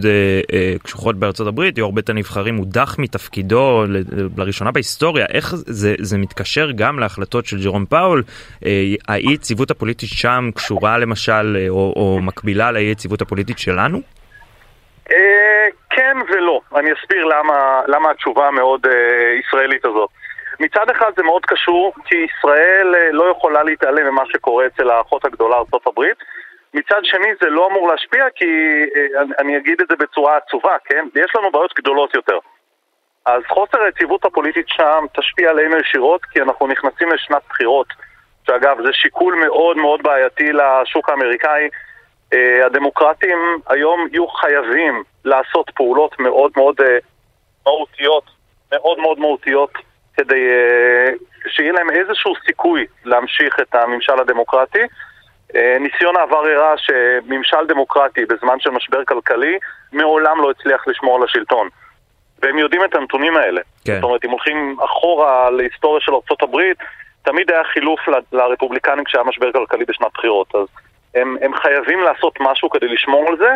קשוחות 0.82 1.16
בארצות 1.16 1.46
הברית, 1.46 1.78
יו"ר 1.78 1.92
בית 1.92 2.10
הנבחרים 2.10 2.37
הודח 2.56 2.96
מתפקידו 2.98 3.84
ל- 3.88 4.02
לראשונה 4.36 4.70
בהיסטוריה, 4.70 5.26
איך 5.34 5.54
זה, 5.54 5.94
זה 5.98 6.18
מתקשר 6.18 6.70
גם 6.74 6.98
להחלטות 6.98 7.46
של 7.46 7.56
ג'רום 7.64 7.86
פאול, 7.86 8.22
אה, 8.66 8.70
האי 9.08 9.32
יציבות 9.32 9.70
הפוליטית 9.70 10.08
שם 10.12 10.50
קשורה 10.54 10.98
למשל 10.98 11.56
אה, 11.60 11.68
או, 11.68 11.92
או 11.96 12.18
מקבילה 12.22 12.70
לאי 12.72 12.82
יציבות 12.82 13.22
הפוליטית 13.22 13.58
שלנו? 13.58 14.00
אה, 15.12 15.66
כן 15.90 16.16
ולא. 16.28 16.60
אני 16.76 16.90
אסביר 16.92 17.24
למה, 17.24 17.80
למה 17.86 18.10
התשובה 18.10 18.48
המאוד 18.48 18.86
ישראלית 19.40 19.84
הזאת. 19.84 20.10
מצד 20.60 20.90
אחד 20.90 21.10
זה 21.16 21.22
מאוד 21.22 21.46
קשור, 21.46 21.92
כי 22.04 22.16
ישראל 22.16 22.94
לא 23.12 23.24
יכולה 23.36 23.62
להתעלם 23.62 24.06
ממה 24.06 24.22
שקורה 24.32 24.66
אצל 24.66 24.90
האחות 24.90 25.24
הגדולה 25.24 25.56
ארה"ב. 25.56 26.00
מצד 26.74 27.00
שני 27.02 27.28
זה 27.40 27.50
לא 27.50 27.66
אמור 27.66 27.88
להשפיע, 27.88 28.24
כי 28.34 28.44
אה, 28.96 29.22
אני, 29.38 29.56
אגיד 29.56 29.80
את 29.80 29.88
זה 29.88 29.96
בצורה 29.96 30.36
עצובה, 30.36 30.76
כן? 30.84 31.06
יש 31.14 31.32
לנו 31.36 31.50
בעיות 31.50 31.74
גדולות 31.78 32.14
יותר. 32.14 32.38
אז 33.26 33.42
חוסר 33.48 33.82
היציבות 33.82 34.24
הפוליטית 34.24 34.68
שם 34.68 35.04
תשפיע 35.18 35.50
עלינו 35.50 35.76
ישירות, 35.76 36.24
כי 36.24 36.42
אנחנו 36.42 36.66
נכנסים 36.66 37.08
לשנת 37.08 37.42
בחירות, 37.48 37.86
שאגב 38.46 38.76
זה 38.82 38.92
שיקול 38.92 39.34
מאוד 39.34 39.76
מאוד 39.76 40.02
בעייתי 40.02 40.52
לשוק 40.52 41.08
האמריקאי. 41.08 41.68
אה, 42.34 42.66
הדמוקרטים 42.66 43.38
היום 43.66 44.08
יהיו 44.12 44.28
חייבים 44.28 45.02
לעשות 45.24 45.70
פעולות 45.74 46.20
מאוד 46.20 46.52
מאוד 46.56 46.80
אה, 46.80 46.98
מהותיות, 47.66 48.24
מאוד 48.72 48.98
מאוד 48.98 49.18
מהותיות, 49.18 49.72
כדי 50.16 50.48
שיהיה 51.48 51.72
להם 51.72 51.90
איזשהו 51.90 52.32
סיכוי 52.46 52.86
להמשיך 53.04 53.60
את 53.60 53.74
הממשל 53.74 54.20
הדמוקרטי. 54.20 54.82
אה, 55.56 55.76
ניסיון 55.80 56.16
העבר 56.16 56.36
הראה 56.36 56.74
שממשל 56.76 57.66
דמוקרטי 57.68 58.24
בזמן 58.24 58.60
של 58.60 58.70
משבר 58.70 59.04
כלכלי 59.04 59.58
מעולם 59.92 60.42
לא 60.42 60.50
הצליח 60.50 60.88
לשמור 60.88 61.16
על 61.16 61.22
השלטון. 61.22 61.68
והם 62.42 62.58
יודעים 62.58 62.84
את 62.84 62.94
הנתונים 62.94 63.36
האלה. 63.36 63.60
כן. 63.84 63.94
זאת 63.94 64.02
אומרת, 64.02 64.24
אם 64.24 64.30
הולכים 64.30 64.76
אחורה 64.84 65.50
להיסטוריה 65.50 66.00
של 66.00 66.12
ארה"ב, 66.12 66.56
תמיד 67.22 67.50
היה 67.50 67.64
חילוף 67.64 68.00
לרפובליקנים 68.32 69.04
כשהיה 69.04 69.24
משבר 69.24 69.52
כלכלי 69.52 69.84
בשנת 69.84 70.12
בחירות. 70.14 70.54
אז 70.54 70.66
הם, 71.14 71.36
הם 71.40 71.54
חייבים 71.54 72.00
לעשות 72.00 72.34
משהו 72.40 72.70
כדי 72.70 72.88
לשמור 72.88 73.28
על 73.28 73.36
זה, 73.36 73.50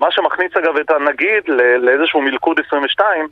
מה 0.00 0.10
שמכניס 0.10 0.56
אגב 0.56 0.76
את 0.76 0.90
הנגיד 0.90 1.48
לאיזשהו 1.78 2.22
מלכוד 2.22 2.60
22 2.66 3.28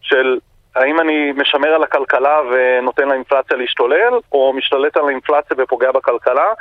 של 0.00 0.38
האם 0.76 1.00
אני 1.00 1.32
משמר 1.32 1.68
על 1.68 1.82
הכלכלה 1.82 2.40
ונותן 2.52 3.08
לאינפלציה 3.08 3.56
להשתולל, 3.56 4.12
או 4.32 4.52
משתלט 4.52 4.96
על 4.96 5.04
האינפלציה 5.06 5.56
ופוגע 5.58 5.92
בכלכלה, 5.92 6.52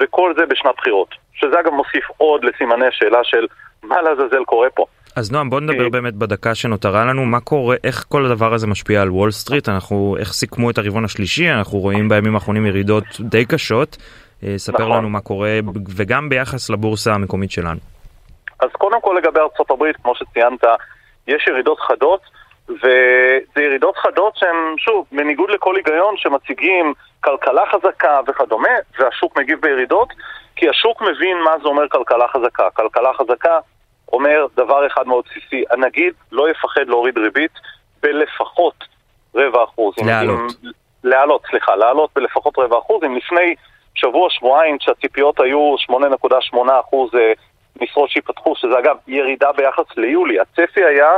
וכל 0.00 0.34
זה 0.36 0.46
בשנת 0.46 0.74
בחירות. 0.76 1.14
שזה 1.40 1.60
אגב 1.60 1.72
מוסיף 1.72 2.04
עוד 2.16 2.44
לסימני 2.44 2.86
השאלה 2.86 3.18
של 3.22 3.46
מה 3.82 4.02
לעזאזל 4.02 4.44
קורה 4.44 4.68
פה. 4.74 4.86
אז 5.16 5.32
נועם 5.32 5.50
בוא 5.50 5.60
נדבר 5.60 5.84
אה, 5.84 5.90
באמת 5.90 6.14
בדקה 6.14 6.54
שנותרה 6.54 7.04
לנו 7.04 7.24
מה 7.24 7.40
קורה 7.40 7.76
איך 7.84 8.04
כל 8.08 8.26
הדבר 8.26 8.54
הזה 8.54 8.66
משפיע 8.66 9.02
על 9.02 9.10
וול 9.10 9.30
סטריט 9.30 9.68
אנחנו 9.68 10.16
איך 10.18 10.32
סיכמו 10.32 10.70
את 10.70 10.78
הרבעון 10.78 11.04
השלישי 11.04 11.50
אנחנו 11.50 11.78
רואים 11.78 12.08
בימים 12.08 12.34
האחרונים 12.34 12.66
ירידות 12.66 13.04
די 13.20 13.44
קשות. 13.44 13.96
אה, 14.42 14.54
ספר 14.56 14.84
נכון. 14.84 14.98
לנו 14.98 15.08
מה 15.08 15.20
קורה 15.20 15.58
וגם 15.96 16.28
ביחס 16.28 16.70
לבורסה 16.70 17.14
המקומית 17.14 17.50
שלנו. 17.50 17.78
אז 18.60 18.68
קודם 18.72 19.00
כל 19.00 19.16
לגבי 19.18 19.40
הברית, 19.70 19.96
כמו 19.96 20.14
שציינת, 20.14 20.64
יש 21.28 21.46
ירידות 21.48 21.80
חדות, 21.80 22.20
וזה 22.70 23.62
ירידות 23.62 23.96
חדות 23.96 24.36
שהן, 24.36 24.74
שוב, 24.78 25.06
בניגוד 25.12 25.50
לכל 25.50 25.76
היגיון 25.76 26.14
שמציגים 26.16 26.94
כלכלה 27.20 27.62
חזקה 27.66 28.20
וכדומה, 28.26 28.68
והשוק 28.98 29.38
מגיב 29.38 29.60
בירידות, 29.60 30.08
כי 30.56 30.68
השוק 30.68 31.02
מבין 31.02 31.38
מה 31.44 31.58
זה 31.62 31.68
אומר 31.68 31.88
כלכלה 31.88 32.28
חזקה. 32.28 32.70
כלכלה 32.70 33.12
חזקה 33.12 33.58
אומר 34.12 34.46
דבר 34.56 34.86
אחד 34.86 35.06
מאוד 35.06 35.24
בסיסי, 35.30 35.64
הנגיד 35.70 36.14
לא 36.32 36.50
יפחד 36.50 36.86
להוריד 36.86 37.18
ריבית 37.18 37.52
בלפחות 38.02 38.84
רבע 39.34 39.64
אחוז. 39.64 39.94
להעלות. 40.06 40.40
להעלות, 41.04 41.42
סליחה, 41.50 41.76
להעלות 41.76 42.10
בלפחות 42.14 42.58
רבע 42.58 42.78
אחוז. 42.78 43.04
אם 43.04 43.16
לפני 43.16 43.54
שבוע, 43.94 44.30
שבועיים, 44.30 44.78
כשהציפיות 44.78 45.40
היו 45.40 45.74
8.8 45.90 46.56
אחוז 46.80 47.10
אה, 47.14 47.32
משרות 47.80 48.10
שיפתחו, 48.10 48.56
שזה 48.56 48.78
אגב 48.78 48.96
ירידה 49.06 49.52
ביחס 49.52 49.96
ליולי, 49.96 50.40
הצפי 50.40 50.84
היה 50.84 51.10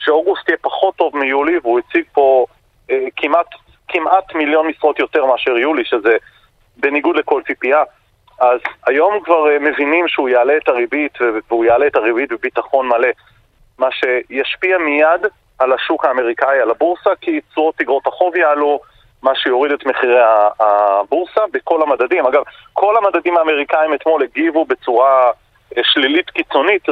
שאוגוסט 0.00 0.48
יהיה 0.48 0.58
פחות 0.60 0.96
טוב 0.96 1.16
מיולי, 1.16 1.58
והוא 1.62 1.78
הציג 1.78 2.04
פה 2.12 2.46
אה, 2.90 3.04
כמעט, 3.16 3.46
כמעט 3.88 4.34
מיליון 4.34 4.66
משרות 4.66 4.98
יותר 4.98 5.24
מאשר 5.24 5.56
יולי, 5.56 5.84
שזה 5.84 6.16
בניגוד 6.76 7.16
לכל 7.16 7.42
ציפייה. 7.46 7.82
אז 8.40 8.60
היום 8.86 9.20
כבר 9.24 9.50
אה, 9.50 9.58
מבינים 9.58 10.08
שהוא 10.08 10.28
יעלה 10.28 10.56
את 10.56 10.68
הריבית, 10.68 11.18
והוא 11.48 11.64
יעלה 11.64 11.86
את 11.86 11.96
הריבית 11.96 12.32
בביטחון 12.32 12.88
מלא, 12.88 13.08
מה 13.78 13.88
שישפיע 13.90 14.78
מיד 14.78 15.26
על 15.58 15.72
השוק 15.72 16.04
האמריקאי, 16.04 16.60
על 16.60 16.70
הבורסה, 16.70 17.10
כי 17.20 17.40
תשואות 17.40 17.76
תגרות 17.76 18.06
החוב 18.06 18.36
יעלו, 18.36 18.80
מה 19.22 19.34
שיוריד 19.34 19.72
את 19.72 19.86
מחירי 19.86 20.20
הבורסה 20.60 21.40
בכל 21.52 21.82
המדדים. 21.82 22.26
אגב, 22.26 22.42
כל 22.72 22.96
המדדים 22.96 23.36
האמריקאים 23.36 23.94
אתמול 23.94 24.22
הגיבו 24.22 24.64
בצורה 24.64 25.30
אה, 25.76 25.82
שלילית 25.84 26.30
קיצונית 26.30 26.88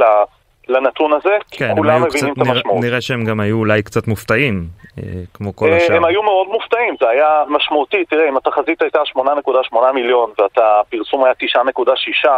לנתון 0.69 1.13
הזה, 1.13 1.37
כי 1.51 1.59
כן, 1.59 1.75
כולם 1.77 2.03
מבינים 2.03 2.35
קצת, 2.35 2.43
את 2.43 2.49
המשמעות. 2.49 2.85
נראה 2.85 3.01
שהם 3.01 3.25
גם 3.25 3.41
היו 3.41 3.59
אולי 3.59 3.83
קצת 3.83 4.09
מופתעים, 4.09 4.65
אה, 4.99 5.03
כמו 5.35 5.57
כל 5.57 5.73
אה, 5.73 5.77
השאר. 5.77 5.97
הם 5.97 6.05
היו 6.05 6.23
מאוד 6.23 6.49
מופתעים, 6.49 6.95
זה 7.01 7.09
היה 7.09 7.45
משמעותי. 7.49 8.05
תראה, 8.05 8.29
אם 8.29 8.37
התחזית 8.37 8.83
הייתה 8.83 8.99
8.8 9.17 9.93
מיליון 9.95 10.31
והפרסום 10.39 11.25
היה 11.25 11.33
9.6, 11.43 12.29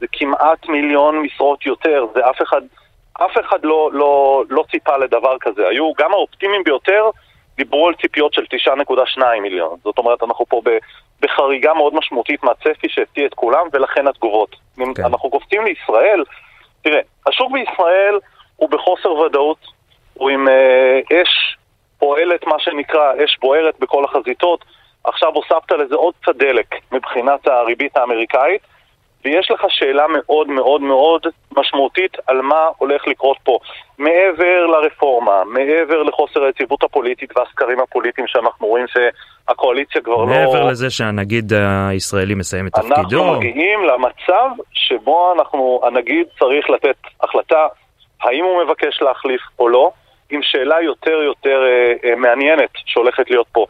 זה 0.00 0.06
כמעט 0.12 0.68
מיליון 0.68 1.18
משרות 1.18 1.66
יותר, 1.66 2.06
זה 2.14 2.30
אף 2.30 2.42
אחד, 2.42 2.60
אף 3.12 3.38
אחד 3.40 3.58
לא, 3.62 3.90
לא, 3.92 4.44
לא 4.50 4.64
ציפה 4.70 4.96
לדבר 4.96 5.36
כזה. 5.40 5.68
היו 5.68 5.92
גם 5.98 6.12
האופטימיים 6.12 6.64
ביותר, 6.64 7.10
דיברו 7.56 7.88
על 7.88 7.94
ציפיות 7.94 8.34
של 8.34 8.44
9.2 8.54 9.40
מיליון. 9.42 9.76
זאת 9.84 9.98
אומרת, 9.98 10.22
אנחנו 10.22 10.46
פה 10.46 10.60
ב- 10.64 10.78
בחריגה 11.20 11.74
מאוד 11.74 11.94
משמעותית 11.94 12.44
מהצפי 12.44 12.88
שהפתיע 12.88 13.26
את 13.26 13.34
כולם, 13.34 13.66
ולכן 13.72 14.08
התגובות. 14.08 14.56
כן. 14.76 15.04
אנחנו 15.04 15.30
קופצים 15.30 15.64
לישראל, 15.64 16.24
תראה, 16.84 17.00
השוק 17.26 17.52
בישראל 17.52 18.18
הוא 18.56 18.70
בחוסר 18.70 19.12
ודאות, 19.12 19.58
הוא 20.14 20.30
עם 20.30 20.48
אה, 20.48 21.00
אש 21.12 21.56
פועלת, 21.98 22.46
מה 22.46 22.58
שנקרא, 22.58 23.12
אש 23.24 23.38
בוערת 23.40 23.78
בכל 23.78 24.04
החזיתות. 24.04 24.64
עכשיו 25.04 25.32
הוספת 25.34 25.72
לזה 25.72 25.94
עוד 25.94 26.14
קצת 26.22 26.36
דלק 26.36 26.74
מבחינת 26.92 27.46
הריבית 27.46 27.96
האמריקאית, 27.96 28.62
ויש 29.24 29.50
לך 29.50 29.60
שאלה 29.68 30.06
מאוד 30.08 30.48
מאוד 30.48 30.80
מאוד 30.80 31.26
משמעותית 31.56 32.16
על 32.26 32.40
מה 32.42 32.68
הולך 32.78 33.06
לקרות 33.06 33.36
פה. 33.44 33.58
מעבר 33.98 34.66
לרפורמה, 34.66 35.44
מעבר 35.44 36.02
לחוסר 36.02 36.44
היציבות 36.44 36.82
הפוליטית 36.82 37.36
והסקרים 37.36 37.80
הפוליטיים 37.80 38.26
שאנחנו 38.26 38.66
רואים 38.66 38.86
שהקואליציה 38.88 40.02
כבר 40.02 40.16
לא... 40.16 40.26
מעבר 40.26 40.64
לזה 40.64 40.90
שהנגיד 40.90 41.52
הישראלי 41.88 42.34
מסיים 42.34 42.66
את 42.66 42.72
אנחנו 42.76 42.94
תפקידו, 42.94 43.32
מגיעים 43.36 43.80
למצב 43.84 44.50
שבו 44.72 45.34
אנחנו, 45.38 45.80
הנגיד 45.84 46.26
צריך 46.38 46.70
לתת 46.70 46.96
החלטה 47.22 47.66
האם 48.22 48.44
הוא 48.44 48.64
מבקש 48.64 49.02
להחליף 49.02 49.40
או 49.58 49.68
לא, 49.68 49.90
עם 50.30 50.40
שאלה 50.42 50.82
יותר 50.82 51.22
יותר 51.22 51.62
אה, 51.66 52.10
אה, 52.10 52.16
מעניינת 52.16 52.70
שהולכת 52.86 53.30
להיות 53.30 53.46
פה. 53.52 53.66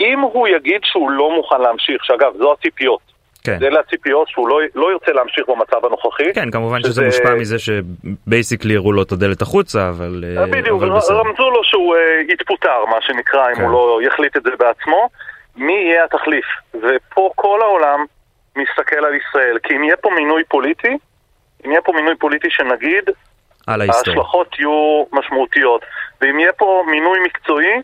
אם 0.00 0.20
הוא 0.20 0.48
יגיד 0.48 0.80
שהוא 0.84 1.10
לא 1.10 1.34
מוכן 1.36 1.60
להמשיך, 1.60 2.04
שאגב, 2.04 2.32
זו 2.38 2.52
הציפיות, 2.52 3.00
כן. 3.46 3.58
אלה 3.62 3.80
הציפיות 3.80 4.28
שהוא 4.28 4.48
לא, 4.48 4.60
לא 4.74 4.92
ירצה 4.92 5.12
להמשיך 5.12 5.44
במצב 5.48 5.86
הנוכחי. 5.86 6.32
כן, 6.34 6.50
כמובן 6.50 6.80
שזה 6.80 6.90
שזה- 6.90 7.04
מושפע 7.04 7.34
מזה 7.34 7.56
שבייסיקלי 7.58 8.76
הראו 8.76 8.92
לו 8.92 9.02
את 9.02 9.12
הדלת 9.12 9.42
החוצה, 9.42 9.88
אבל 9.88 10.24
אה, 10.38 10.46
בדיוק, 10.46 10.82
אבל 10.82 10.90
בסדר. 10.96 11.16
רמזו 11.16 11.50
לו 11.50 11.64
שהוא 11.64 11.96
אה, 11.96 12.00
יתפוטר, 12.28 12.84
מה 12.90 12.96
שנקרא, 13.00 13.50
אם 13.50 13.54
כן. 13.54 13.62
הוא 13.62 13.72
לא 13.72 13.98
יחליט 14.02 14.36
את 14.36 14.42
זה 14.42 14.50
בעצמו. 14.58 15.08
מי 15.56 15.72
יהיה 15.72 16.04
התחליף? 16.04 16.44
ופה 16.74 17.30
כל 17.34 17.58
העולם 17.62 18.04
מסתכל 18.56 19.04
על 19.04 19.14
ישראל, 19.14 19.58
כי 19.62 19.76
אם 19.76 19.84
יהיה 19.84 19.96
פה 19.96 20.10
מינוי 20.16 20.42
פוליטי, 20.48 20.96
אם 21.66 21.70
יהיה 21.70 21.82
פה 21.82 21.92
מינוי 21.92 22.16
פוליטי 22.16 22.48
שנגיד. 22.50 23.04
ההשלכות 23.68 24.58
יהיו 24.58 25.04
משמעותיות. 25.12 25.80
ואם 26.20 26.38
יהיה 26.40 26.52
פה 26.52 26.84
מינוי 26.90 27.18
מקצועי, 27.24 27.80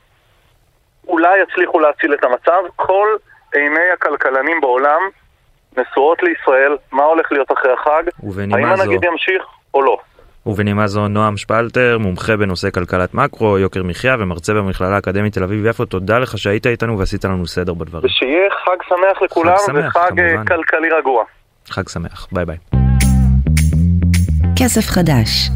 אולי 1.08 1.38
יצליחו 1.42 1.80
להציל 1.80 2.14
את 2.14 2.24
המצב. 2.24 2.62
כל 2.76 3.08
עיני 3.54 3.90
הכלכלנים 3.92 4.60
בעולם 4.60 5.00
נשואות 5.76 6.18
לישראל, 6.22 6.76
מה 6.92 7.02
הולך 7.02 7.32
להיות 7.32 7.48
אחרי 7.52 7.72
החג, 7.72 8.02
האם 8.22 8.76
זו- 8.76 8.82
הנגיד 8.82 9.04
ימשיך 9.04 9.42
או 9.74 9.82
לא. 9.82 9.96
ובנימה 10.46 10.86
זו 10.86 11.08
נועם 11.08 11.36
שפלטר, 11.36 11.98
מומחה 12.00 12.36
בנושא 12.36 12.70
כלכלת 12.70 13.14
מקרו, 13.14 13.58
יוקר 13.58 13.82
מחיה 13.82 14.16
ומרצה 14.18 14.54
במכללה 14.54 14.94
האקדמית 14.94 15.34
תל 15.34 15.42
אביב-יפו, 15.44 15.84
תודה 15.84 16.18
לך 16.18 16.38
שהיית 16.38 16.66
איתנו 16.66 16.98
ועשית 16.98 17.24
לנו 17.24 17.46
סדר 17.46 17.74
בדברים. 17.74 18.04
ושיהיה 18.04 18.50
חג 18.64 18.76
שמח 18.88 19.22
לכולם 19.22 19.54
שמח, 19.66 19.96
וחג 19.96 20.20
אה, 20.20 20.28
כמובן. 20.30 20.44
כלכלי 20.44 20.88
רגוע. 20.98 21.24
חג 21.70 21.88
שמח, 21.88 22.26
ביי 22.32 22.44
ביי. 22.44 22.56
כסף 24.58 24.86
חדש. 24.90 25.50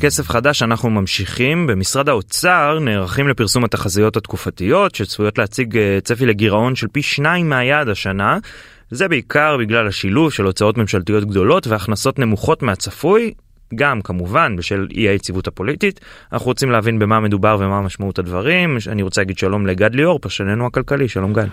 כסף 0.00 0.28
חדש 0.28 0.62
אנחנו 0.62 0.90
ממשיכים. 0.90 1.66
במשרד 1.66 2.08
האוצר 2.08 2.78
נערכים 2.80 3.28
לפרסום 3.28 3.64
התחזיות 3.64 4.16
התקופתיות 4.16 4.94
שצפויות 4.94 5.38
להציג 5.38 5.76
אה, 5.76 5.98
צפי 6.02 6.26
לגירעון 6.26 6.74
של 6.74 6.86
פי 6.92 7.02
שניים 7.02 7.48
מהיעד 7.48 7.88
השנה. 7.88 8.38
זה 8.90 9.08
בעיקר 9.08 9.56
בגלל 9.56 9.86
השילוב 9.86 10.32
של 10.32 10.44
הוצאות 10.44 10.78
ממשלתיות 10.78 11.24
גדולות 11.24 11.66
והכנסות 11.66 12.18
נמוכות 12.18 12.62
מהצפוי, 12.62 13.34
גם 13.74 14.00
כמובן 14.00 14.56
בשל 14.56 14.86
אי 14.90 15.08
היציבות 15.08 15.46
הפוליטית. 15.46 16.00
אנחנו 16.32 16.46
רוצים 16.46 16.70
להבין 16.70 16.98
במה 16.98 17.20
מדובר 17.20 17.56
ומה 17.60 17.80
משמעות 17.80 18.18
הדברים. 18.18 18.76
אני 18.92 19.02
רוצה 19.02 19.20
להגיד 19.20 19.38
שלום 19.38 19.66
לגד 19.66 19.94
ליאור, 19.94 20.18
פרשננו 20.18 20.66
הכלכלי, 20.66 21.08
שלום 21.08 21.32
גד. 21.32 21.48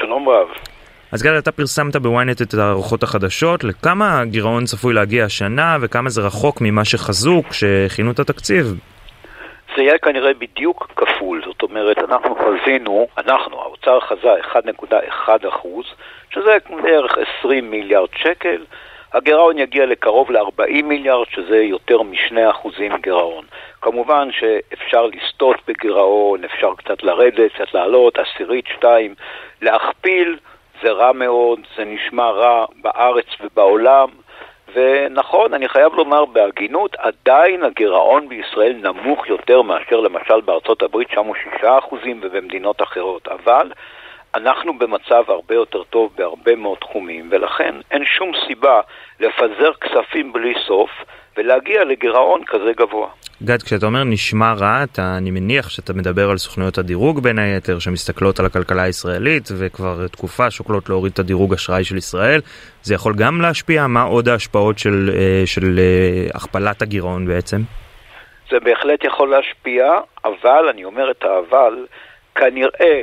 שלום 0.00 0.28
רב. 0.28 0.73
אז 1.14 1.22
גד, 1.22 1.32
אתה 1.32 1.52
פרסמת 1.52 1.96
בוויינט 1.96 2.42
את 2.42 2.54
ההערכות 2.54 3.02
החדשות, 3.02 3.64
לכמה 3.64 4.20
הגירעון 4.20 4.64
צפוי 4.64 4.94
להגיע 4.94 5.24
השנה 5.24 5.76
וכמה 5.80 6.10
זה 6.10 6.20
רחוק 6.20 6.60
ממה 6.60 6.84
שחזו 6.84 7.42
כשהכינו 7.50 8.10
את 8.10 8.18
התקציב? 8.18 8.66
זה 9.76 9.82
יהיה 9.82 9.98
כנראה 9.98 10.34
בדיוק 10.34 10.92
כפול, 10.96 11.42
זאת 11.46 11.62
אומרת, 11.62 11.98
אנחנו 11.98 12.36
חזינו, 12.36 13.06
אנחנו, 13.18 13.60
האוצר 13.60 14.00
חזה 14.00 14.34
1.1 14.88 15.48
אחוז, 15.48 15.84
שזה 16.30 16.56
בערך 16.82 17.12
20 17.38 17.70
מיליארד 17.70 18.08
שקל, 18.16 18.64
הגירעון 19.12 19.58
יגיע 19.58 19.86
לקרוב 19.86 20.30
ל-40 20.30 20.82
מיליארד, 20.84 21.26
שזה 21.30 21.56
יותר 21.56 22.02
מ-2 22.02 22.50
אחוזים 22.50 22.92
גירעון. 23.02 23.44
כמובן 23.82 24.28
שאפשר 24.32 25.06
לסטות 25.06 25.56
בגירעון, 25.68 26.44
אפשר 26.44 26.74
קצת 26.76 27.02
לרדת, 27.02 27.52
קצת 27.54 27.74
לעלות, 27.74 28.18
עשירית, 28.18 28.64
שתיים, 28.76 29.14
להכפיל, 29.62 30.36
זה 30.84 30.92
רע 30.92 31.12
מאוד, 31.12 31.60
זה 31.76 31.84
נשמע 31.84 32.30
רע 32.30 32.64
בארץ 32.82 33.26
ובעולם. 33.40 34.08
ונכון, 34.74 35.54
אני 35.54 35.68
חייב 35.68 35.94
לומר 35.94 36.24
בהגינות, 36.24 36.96
עדיין 36.98 37.64
הגירעון 37.64 38.28
בישראל 38.28 38.72
נמוך 38.72 39.28
יותר 39.28 39.62
מאשר 39.62 40.00
למשל 40.00 40.40
בארצות 40.40 40.82
הברית, 40.82 41.08
שם 41.10 41.24
הוא 41.24 41.36
6% 41.62 41.66
ובמדינות 42.22 42.82
אחרות, 42.82 43.28
אבל 43.28 43.72
אנחנו 44.34 44.78
במצב 44.78 45.24
הרבה 45.28 45.54
יותר 45.54 45.82
טוב 45.82 46.12
בהרבה 46.16 46.56
מאוד 46.56 46.78
תחומים, 46.78 47.28
ולכן 47.30 47.74
אין 47.90 48.04
שום 48.04 48.32
סיבה 48.46 48.80
לפזר 49.20 49.72
כספים 49.80 50.32
בלי 50.32 50.54
סוף 50.66 50.90
ולהגיע 51.36 51.84
לגירעון 51.84 52.44
כזה 52.44 52.72
גבוה. 52.76 53.08
גד, 53.42 53.62
כשאתה 53.62 53.86
אומר 53.86 54.04
נשמע 54.04 54.52
רע, 54.52 54.84
אתה, 54.84 55.16
אני 55.18 55.30
מניח 55.30 55.68
שאתה 55.68 55.92
מדבר 55.92 56.30
על 56.30 56.38
סוכנויות 56.38 56.78
הדירוג 56.78 57.20
בין 57.22 57.38
היתר, 57.38 57.78
שמסתכלות 57.78 58.40
על 58.40 58.46
הכלכלה 58.46 58.82
הישראלית, 58.82 59.48
וכבר 59.58 60.08
תקופה 60.08 60.50
שוקלות 60.50 60.88
להוריד 60.88 61.12
את 61.12 61.18
הדירוג 61.18 61.52
אשראי 61.52 61.84
של 61.84 61.96
ישראל. 61.96 62.40
זה 62.82 62.94
יכול 62.94 63.14
גם 63.16 63.40
להשפיע? 63.40 63.86
מה 63.86 64.02
עוד 64.02 64.28
ההשפעות 64.28 64.78
של, 64.78 65.10
אה, 65.14 65.42
של 65.46 65.78
אה, 65.78 66.28
הכפלת 66.34 66.82
הגירעון 66.82 67.26
בעצם? 67.26 67.60
זה 68.50 68.60
בהחלט 68.60 69.04
יכול 69.04 69.30
להשפיע, 69.30 69.92
אבל, 70.24 70.68
אני 70.70 70.84
אומר 70.84 71.10
את 71.10 71.24
האבל, 71.24 71.86
כנראה 72.34 73.02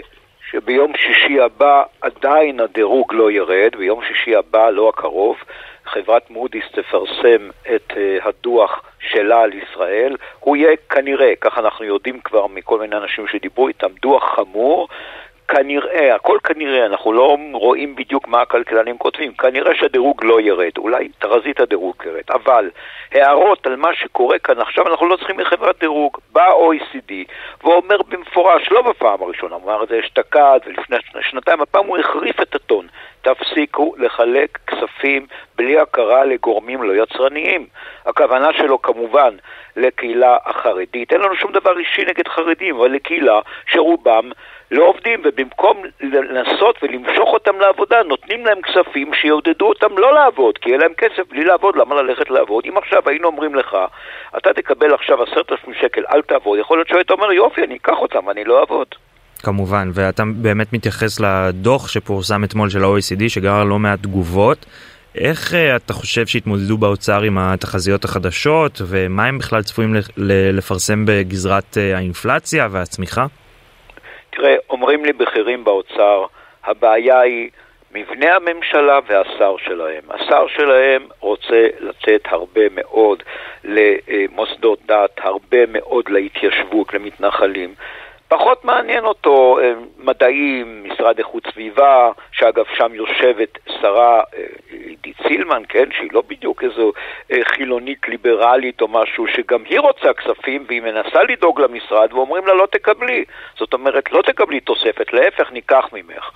שביום 0.52 0.94
שישי 0.98 1.40
הבא 1.40 1.84
עדיין 2.02 2.60
הדירוג 2.60 3.14
לא 3.14 3.32
ירד, 3.32 3.76
ביום 3.78 4.02
שישי 4.08 4.36
הבא, 4.36 4.70
לא 4.70 4.90
הקרוב, 4.90 5.36
חברת 5.94 6.30
מודי'ס 6.30 6.64
תפרסם 6.72 7.50
את 7.76 7.92
uh, 7.92 8.28
הדוח 8.28 8.82
שלה 9.00 9.42
על 9.42 9.52
ישראל. 9.54 10.16
הוא 10.40 10.56
יהיה 10.56 10.76
כנראה, 10.90 11.34
כך 11.42 11.58
אנחנו 11.58 11.86
יודעים 11.86 12.20
כבר 12.20 12.48
מכל 12.48 12.80
מיני 12.80 12.96
אנשים 12.96 13.28
שדיברו 13.28 13.68
איתם, 13.68 13.88
דוח 14.02 14.36
חמור, 14.36 14.88
כנראה, 15.48 16.16
הכל 16.16 16.38
כנראה, 16.44 16.86
אנחנו 16.86 17.14
לא 17.14 17.38
רואים 17.54 17.96
בדיוק 17.96 18.28
מה 18.28 18.42
הכלכלנים 18.42 18.98
כותבים, 18.98 19.34
כנראה 19.34 19.76
שהדירוג 19.76 20.24
לא 20.24 20.42
ירד, 20.42 20.72
אולי 20.78 21.10
תחזית 21.20 21.60
הדירוג 21.60 21.96
ירד, 22.06 22.24
אבל 22.30 22.70
הערות 23.12 23.68
על 23.68 23.76
מה 23.76 23.94
שקורה 23.94 24.40
כאן 24.40 24.60
עכשיו, 24.60 24.88
אנחנו 24.88 25.08
לא 25.08 25.16
צריכים 25.16 25.38
מחברת 25.38 25.80
דירוג. 25.80 26.18
בא 26.32 26.50
OECD 26.52 27.14
ואומר 27.64 27.98
במפורש, 28.10 28.72
לא 28.72 28.82
בפעם 28.82 29.22
הראשונה, 29.22 29.56
הוא 29.56 29.64
אמר 29.64 29.84
את 29.84 29.90
זה 29.90 30.00
אשתקד 30.00 30.60
ולפני 30.66 30.98
שנתיים, 31.22 31.62
הפעם 31.62 31.86
הוא 31.86 31.98
החריף 31.98 32.42
את 32.42 32.56
הטון, 32.56 32.88
תפסיקו 33.22 33.94
לחלק 33.98 34.60
כספים 34.68 35.28
בלי 35.56 35.80
הכרה 35.80 36.26
לגורמים 36.26 36.84
לא 36.84 37.04
יצרניים. 37.04 37.66
הכוונה 38.06 38.54
שלו 38.54 38.82
כמובן 38.82 39.36
לקהילה 39.76 40.38
החרדית, 40.46 41.14
אין 41.14 41.22
לנו 41.22 41.36
שום 41.36 41.52
דבר 41.52 41.80
אישי 41.80 42.06
נגד 42.06 42.28
חרדים, 42.28 42.76
אבל 42.76 42.92
לקהילה 42.92 43.40
שרובם 43.68 44.32
לא 44.72 44.84
עובדים, 44.90 45.22
ובמקום 45.26 45.84
לנסות 46.02 46.76
ולמשוך 46.84 47.30
אותם 47.34 47.60
לעבודה, 47.60 48.04
נותנים 48.04 48.46
להם 48.46 48.58
כספים 48.62 49.12
שיעודדו 49.14 49.66
אותם 49.70 49.98
לא 49.98 50.14
לעבוד, 50.14 50.58
כי 50.58 50.70
יהיה 50.70 50.80
להם 50.80 50.94
כסף 50.98 51.30
בלי 51.30 51.44
לעבוד, 51.44 51.76
למה 51.76 52.02
ללכת 52.02 52.30
לעבוד? 52.30 52.64
אם 52.70 52.78
עכשיו 52.78 53.02
היינו 53.06 53.28
אומרים 53.28 53.56
לך, 53.56 53.78
אתה 54.38 54.54
תקבל 54.54 54.94
עכשיו 54.94 55.24
עשרת 55.24 55.52
אלפים 55.52 55.74
שקל, 55.82 56.02
אל 56.14 56.22
תעבוד, 56.22 56.60
יכול 56.60 56.78
להיות 56.78 56.88
שהיית 56.88 57.12
אומר, 57.12 57.32
יופי, 57.32 57.64
אני 57.64 57.76
אקח 57.76 57.98
אותם, 58.02 58.30
אני 58.30 58.44
לא 58.44 58.60
אעבוד. 58.60 58.88
כמובן, 59.44 59.90
ואתה 59.94 60.24
באמת 60.36 60.74
מתייחס 60.74 61.20
לדוח 61.20 61.88
שפורסם 61.88 62.44
אתמול 62.44 62.70
של 62.70 62.84
ה-OECD, 62.84 63.24
שגרר 63.28 63.64
לא 63.64 63.80
מעט 63.80 64.00
תגובות. 64.00 64.66
איך 65.16 65.52
uh, 65.52 65.56
אתה 65.76 65.94
חושב 65.94 66.28
שהתמודדו 66.28 66.78
באוצר 66.78 67.22
עם 67.22 67.38
התחזיות 67.38 68.06
החדשות, 68.06 68.82
ומה 68.88 69.26
הם 69.26 69.38
בכלל 69.38 69.64
צפויים 69.64 69.96
לפרסם 70.54 71.06
בגזרת 71.06 71.78
uh, 71.78 71.98
האינפלציה 71.98 72.68
והצמיחה? 72.72 73.26
תראה, 74.42 74.56
אומרים 74.70 75.06
לי 75.06 75.14
בכירים 75.14 75.64
באוצר, 75.64 76.26
הבעיה 76.64 77.20
היא 77.20 77.50
מבנה 77.92 78.36
הממשלה 78.36 79.00
והשר 79.08 79.56
שלהם. 79.58 80.04
השר 80.10 80.48
שלהם 80.48 81.08
רוצה 81.20 81.68
לתת 81.80 82.22
הרבה 82.26 82.62
מאוד 82.72 83.24
למוסדות 83.64 84.80
דת, 84.86 85.20
הרבה 85.24 85.58
מאוד 85.68 86.10
להתיישבות, 86.10 86.94
למתנחלים. 86.94 87.74
פחות 88.32 88.66
מעניין 88.66 89.06
אותו 89.06 89.60
אה, 89.62 89.74
מדעים, 89.98 90.84
משרד 90.84 91.18
איכות 91.18 91.44
סביבה, 91.52 92.12
שאגב 92.32 92.66
שם 92.78 92.96
יושבת 92.96 93.58
שרה 93.82 94.20
אה, 94.20 94.44
עידית 94.70 95.16
סילמן, 95.28 95.64
כן, 95.70 95.92
שהיא 95.92 96.10
לא 96.14 96.24
בדיוק 96.28 96.64
איזו 96.64 96.92
אה, 97.32 97.38
חילונית 97.44 98.08
ליברלית 98.08 98.82
או 98.82 98.88
משהו, 98.88 99.28
שגם 99.28 99.64
היא 99.70 99.80
רוצה 99.80 100.14
כספים 100.14 100.64
והיא 100.68 100.82
מנסה 100.82 101.24
לדאוג 101.24 101.62
למשרד 101.62 102.14
ואומרים 102.14 102.48
לה 102.48 102.54
לא 102.54 102.68
תקבלי. 102.72 103.26
זאת 103.58 103.74
אומרת, 103.74 104.12
לא 104.12 104.22
תקבלי 104.22 104.60
תוספת, 104.60 105.14
להפך, 105.14 105.52
ניקח 105.52 105.86
ממך. 105.94 106.32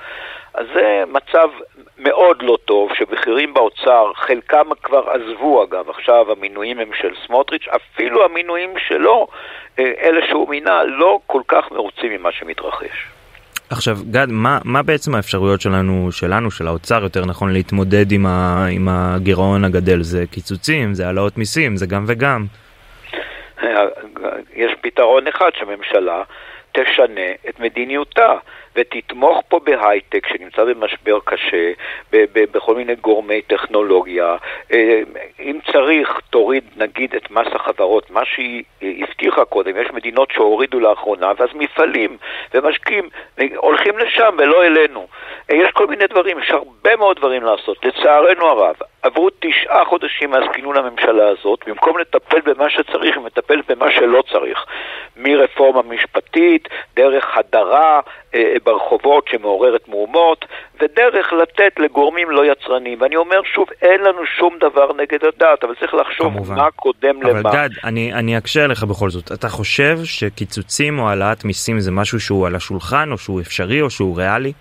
אז 0.54 0.66
זה 0.74 1.04
מצב 1.08 1.50
מאוד 1.98 2.42
לא 2.42 2.58
טוב, 2.66 2.94
שבכירים 2.94 3.54
באוצר, 3.54 4.12
חלקם 4.16 4.68
כבר 4.84 5.10
עזבו 5.10 5.64
אגב, 5.64 5.90
עכשיו 5.90 6.32
המינויים 6.32 6.80
הם 6.80 6.90
של 6.94 7.14
סמוטריץ', 7.26 7.68
אפילו 7.68 8.26
המינויים 8.26 8.74
שלו, 8.78 9.28
אלה 9.80 10.28
שהוא 10.28 10.50
מינה, 10.50 10.84
לא 10.84 11.20
כל 11.28 11.42
כך 11.48 11.72
מרוצים 11.72 11.85
ממה 12.04 12.32
שמתרחש. 12.32 13.08
עכשיו 13.70 13.98
גד, 14.12 14.28
מה, 14.30 14.60
מה 14.64 14.84
בעצם 14.84 15.16
האפשרויות 15.16 15.62
שלנו, 15.62 16.12
שלנו, 16.12 16.52
של 16.52 16.68
האוצר 16.68 17.04
יותר 17.04 17.26
נכון, 17.26 17.54
להתמודד 17.54 18.12
עם, 18.12 18.26
ה, 18.26 18.66
עם 18.72 18.88
הגירעון 18.90 19.64
הגדל? 19.64 20.02
זה 20.02 20.24
קיצוצים, 20.32 20.94
זה 20.94 21.06
העלאות 21.06 21.38
מיסים, 21.38 21.78
זה 21.78 21.86
גם 21.86 22.06
וגם. 22.08 22.46
יש 24.56 24.72
פתרון 24.82 25.28
אחד 25.28 25.50
שהממשלה 25.58 26.24
תשנה 26.72 27.32
את 27.50 27.60
מדיניותה 27.60 28.34
ותתמוך 28.76 29.44
פה 29.48 29.60
בהייטק 29.60 30.28
שנמצא 30.28 30.64
במשבר 30.64 31.20
קשה, 31.26 31.72
ב- 32.12 32.26
ב- 32.34 32.52
בכל 32.52 32.76
מיני 32.76 32.96
גורמי 32.96 33.42
טכנולוגיה. 33.42 34.36
אה, 34.74 35.02
אם 35.40 35.60
צריך, 35.72 36.20
תוריד 36.30 36.64
נגיד 36.76 37.16
את 37.16 37.32
מס 37.32 37.48
החברות, 37.52 38.12
מה 38.12 38.26
שהיא 38.26 38.64
הבטיחה 38.82 39.46
קודם, 39.46 39.82
יש 39.82 39.92
מדינות 39.94 40.32
שהורידו 40.32 40.80
לאחרונה, 40.80 41.32
ואז 41.38 41.50
מפעלים 41.54 42.18
ומשקיעים 42.54 43.10
הולכים 43.56 43.98
לשם 43.98 44.36
ולא 44.38 44.66
אלינו. 44.66 45.08
אה, 45.52 45.56
יש 45.56 45.72
כל 45.72 45.88
מיני 45.88 46.08
דברים, 46.08 46.40
יש 46.40 46.52
הרבה 46.52 46.96
מאוד 46.96 47.18
דברים 47.18 47.44
לעשות. 47.44 47.86
לצערנו 47.86 48.46
הרב, 48.46 48.76
עברו 49.02 49.30
תשעה 49.40 49.86
חודשים 49.86 50.32
מאז 50.32 50.44
כינון 50.54 50.78
הממשלה 50.78 51.30
הזאת, 51.30 51.60
במקום 51.68 51.98
לטפל 51.98 52.42
במה 52.42 52.70
שצריך, 52.70 53.18
היא 53.18 53.26
מטפלת 53.26 53.72
במה 53.72 53.92
שלא 53.92 54.24
צריך. 54.32 54.66
מרפורמה 55.18 55.82
משפטית, 55.82 56.70
דרך 56.96 57.38
הדרה 57.38 57.96
אה, 57.96 58.00
ברחובות 58.64 59.28
שמעוררת 59.28 59.88
מהומות, 59.88 60.46
ודרך 60.82 61.34
לתת 61.34 61.80
לגורמים 61.80 62.32
לא 62.32 62.52
יצרניים. 62.52 63.02
ואני 63.02 63.16
אומר 63.16 63.42
שוב, 63.44 63.68
אין 63.82 64.02
לנו 64.02 64.26
שום 64.26 64.58
דבר 64.60 64.94
נגד 64.94 65.26
הדת, 65.26 65.64
אבל 65.64 65.76
צריך 65.80 65.94
לחשוב 65.94 66.34
כמובן. 66.34 66.56
מה 66.56 66.72
קודם 66.72 67.22
אבל 67.22 67.30
למה. 67.30 67.40
אבל 67.40 67.52
גד, 67.52 67.70
אני, 67.84 68.14
אני 68.14 68.38
אקשה 68.38 68.64
עליך 68.64 68.84
בכל 68.84 69.10
זאת. 69.10 69.32
אתה 69.32 69.50
חושב 69.50 69.98
שקיצוצים 70.04 71.00
או 71.00 71.10
העלאת 71.10 71.46
מיסים 71.46 71.80
זה 71.80 71.92
משהו 71.92 72.20
שהוא 72.20 72.48
על 72.48 72.56
השולחן, 72.56 73.12
או 73.12 73.18
שהוא 73.18 73.42
אפשרי, 73.42 73.82
או 73.82 73.90
שהוא 73.90 74.18
ריאלי? 74.18 74.54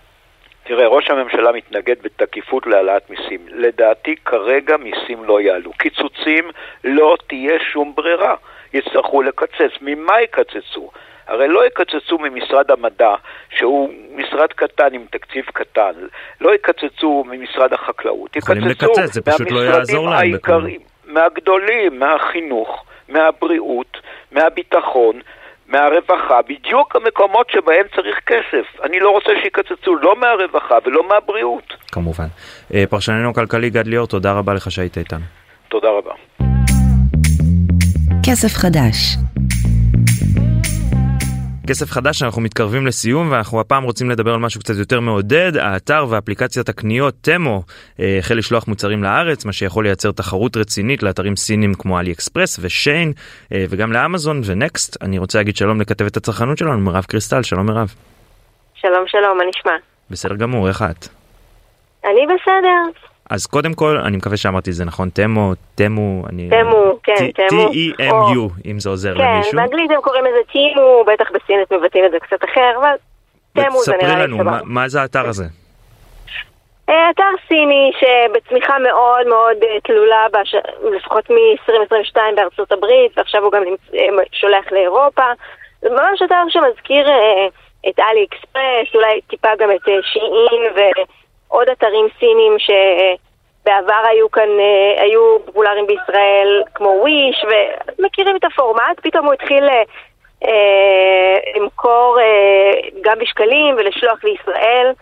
תראה, 0.66 0.86
ראש 0.86 1.10
הממשלה 1.10 1.52
מתנגד 1.52 1.94
בתקיפות 2.02 2.66
להעלאת 2.66 3.10
מיסים. 3.10 3.40
לדעתי 3.48 4.14
כרגע 4.24 4.76
מיסים 4.76 5.24
לא 5.24 5.40
יעלו. 5.40 5.72
קיצוצים 5.72 6.44
לא 6.84 7.16
תהיה 7.26 7.54
שום 7.72 7.92
ברירה. 7.96 8.34
יצטרכו 8.74 9.22
לקצץ. 9.22 9.70
ממה 9.80 10.22
יקצצו? 10.22 10.90
הרי 11.28 11.48
לא 11.48 11.66
יקצצו 11.66 12.18
ממשרד 12.18 12.70
המדע, 12.70 13.14
שהוא 13.56 13.90
משרד 14.14 14.48
קטן 14.48 14.94
עם 14.94 15.04
תקציב 15.10 15.44
קטן, 15.44 15.92
לא 16.40 16.54
יקצצו 16.54 17.24
ממשרד 17.26 17.72
החקלאות, 17.72 18.36
לקצץ, 18.36 19.18
פשוט 19.18 19.50
לא 19.50 19.60
יעזור 19.60 20.04
להם. 20.04 20.18
העיקרים, 20.18 20.80
מהגדולים, 21.06 21.98
מהחינוך, 21.98 22.84
מהבריאות, 23.08 23.96
מהביטחון, 24.32 25.20
מהרווחה, 25.68 26.40
בדיוק 26.48 26.96
המקומות 26.96 27.50
שבהם 27.50 27.86
צריך 27.96 28.16
כסף. 28.26 28.84
אני 28.84 29.00
לא 29.00 29.10
רוצה 29.10 29.30
שיקצצו 29.42 29.94
לא 29.94 30.16
מהרווחה 30.20 30.78
ולא 30.86 31.08
מהבריאות. 31.08 31.74
כמובן. 31.92 32.26
אה, 32.74 32.84
פרשננו 32.90 33.30
הכלכלי 33.30 33.70
גד 33.70 33.86
ליאור, 33.86 34.06
תודה 34.06 34.32
רבה 34.32 34.54
לך 34.54 34.70
שהיית 34.70 34.98
איתנו. 34.98 35.24
תודה 35.68 35.88
רבה. 35.88 36.14
כסף 38.26 38.54
חדש 38.54 39.16
כסף 41.66 41.90
חדש 41.90 42.22
אנחנו 42.22 42.42
מתקרבים 42.42 42.86
לסיום 42.86 43.32
ואנחנו 43.32 43.60
הפעם 43.60 43.82
רוצים 43.82 44.10
לדבר 44.10 44.34
על 44.34 44.40
משהו 44.40 44.60
קצת 44.60 44.74
יותר 44.78 45.00
מעודד 45.00 45.56
האתר 45.56 46.06
ואפליקציית 46.08 46.68
הקניות 46.68 47.14
תמו 47.20 47.62
אה, 48.00 48.16
החל 48.18 48.34
לשלוח 48.34 48.68
מוצרים 48.68 49.02
לארץ 49.02 49.44
מה 49.44 49.52
שיכול 49.52 49.84
לייצר 49.84 50.12
תחרות 50.12 50.56
רצינית 50.56 51.02
לאתרים 51.02 51.36
סינים 51.36 51.74
כמו 51.74 52.00
אלי 52.00 52.12
אקספרס 52.12 52.58
ושיין 52.62 53.12
אה, 53.52 53.64
וגם 53.70 53.92
לאמזון 53.92 54.40
ונקסט 54.44 55.02
אני 55.02 55.18
רוצה 55.18 55.38
להגיד 55.38 55.56
שלום 55.56 55.80
לכתבת 55.80 56.16
הצרכנות 56.16 56.58
שלנו 56.58 56.78
מירב 56.78 57.04
קריסטל 57.04 57.42
שלום 57.42 57.66
מירב. 57.66 57.94
שלום 58.74 59.04
שלום 59.06 59.38
מה 59.38 59.44
נשמע? 59.48 59.72
בסדר 60.10 60.34
גמור 60.34 60.68
איך 60.68 60.82
את? 60.82 61.08
אני 62.04 62.26
בסדר. 62.26 63.13
אז 63.30 63.46
קודם 63.46 63.74
כל, 63.74 63.98
אני 63.98 64.16
מקווה 64.16 64.36
שאמרתי 64.36 64.70
את 64.70 64.74
זה 64.74 64.84
נכון, 64.84 65.08
תמו, 65.08 65.52
תמו, 65.74 66.22
אני... 66.28 66.50
תמו, 66.50 66.98
כן, 67.02 67.30
תמו. 67.30 67.68
T-E-M-U, 67.68 68.70
אם 68.70 68.80
זה 68.80 68.90
עוזר 68.90 69.14
למישהו. 69.14 69.52
כן, 69.52 69.56
באנגלית 69.56 69.90
הם 69.90 70.00
קוראים 70.00 70.24
לזה 70.24 70.38
תימו, 70.52 71.04
בטח 71.06 71.30
בסינית 71.34 71.72
מבטאים 71.72 72.04
את 72.04 72.10
זה 72.10 72.18
קצת 72.20 72.44
אחר, 72.44 72.72
אבל 72.80 72.94
תמו 73.52 73.78
זה 73.78 73.92
נראה 74.02 74.26
לי 74.26 74.38
סבבה. 74.38 74.58
מה 74.64 74.88
זה 74.88 75.02
האתר 75.02 75.28
הזה? 75.28 75.44
אה, 76.88 77.10
אתר 77.10 77.30
סיני 77.48 77.92
שבצמיחה 78.00 78.78
מאוד 78.78 79.26
מאוד 79.26 79.56
אה, 79.62 79.80
תלולה, 79.84 80.26
לפחות 80.96 81.30
מ-2022 81.30 82.16
בארצות 82.36 82.72
הברית, 82.72 83.18
ועכשיו 83.18 83.44
הוא 83.44 83.52
גם 83.52 83.62
אה, 83.94 84.24
שולח 84.32 84.72
לאירופה. 84.72 85.32
זה 85.80 85.90
ממש 85.90 86.22
אתר 86.24 86.42
שמזכיר 86.48 87.08
את 87.88 87.98
אלי 87.98 88.26
אקספרס, 88.30 88.94
אולי 88.94 89.20
טיפה 89.20 89.48
גם 89.58 89.70
את 89.70 89.84
שיעין 89.84 90.62
ו... 90.76 90.80
עוד 91.48 91.68
אתרים 91.68 92.06
סינים 92.18 92.56
שבעבר 92.58 94.02
היו 94.08 94.30
כאן, 94.30 94.48
אה, 94.60 95.02
היו 95.02 95.38
פופולריים 95.44 95.86
בישראל, 95.86 96.62
כמו 96.74 96.88
וויש, 96.88 97.44
ומכירים 97.98 98.36
את 98.36 98.44
הפורמט, 98.44 99.00
פתאום 99.02 99.26
הוא 99.26 99.32
התחיל 99.32 99.64
אה, 100.44 101.36
למכור 101.56 102.18
אה, 102.20 102.88
גם 103.00 103.18
בשקלים 103.18 103.74
ולשלוח 103.76 104.24
לישראל. 104.24 104.92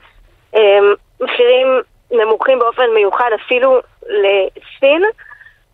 מחירים 1.20 1.80
נמוכים 2.10 2.58
באופן 2.58 2.90
מיוחד 2.94 3.30
אפילו 3.34 3.80
לסין, 4.08 5.02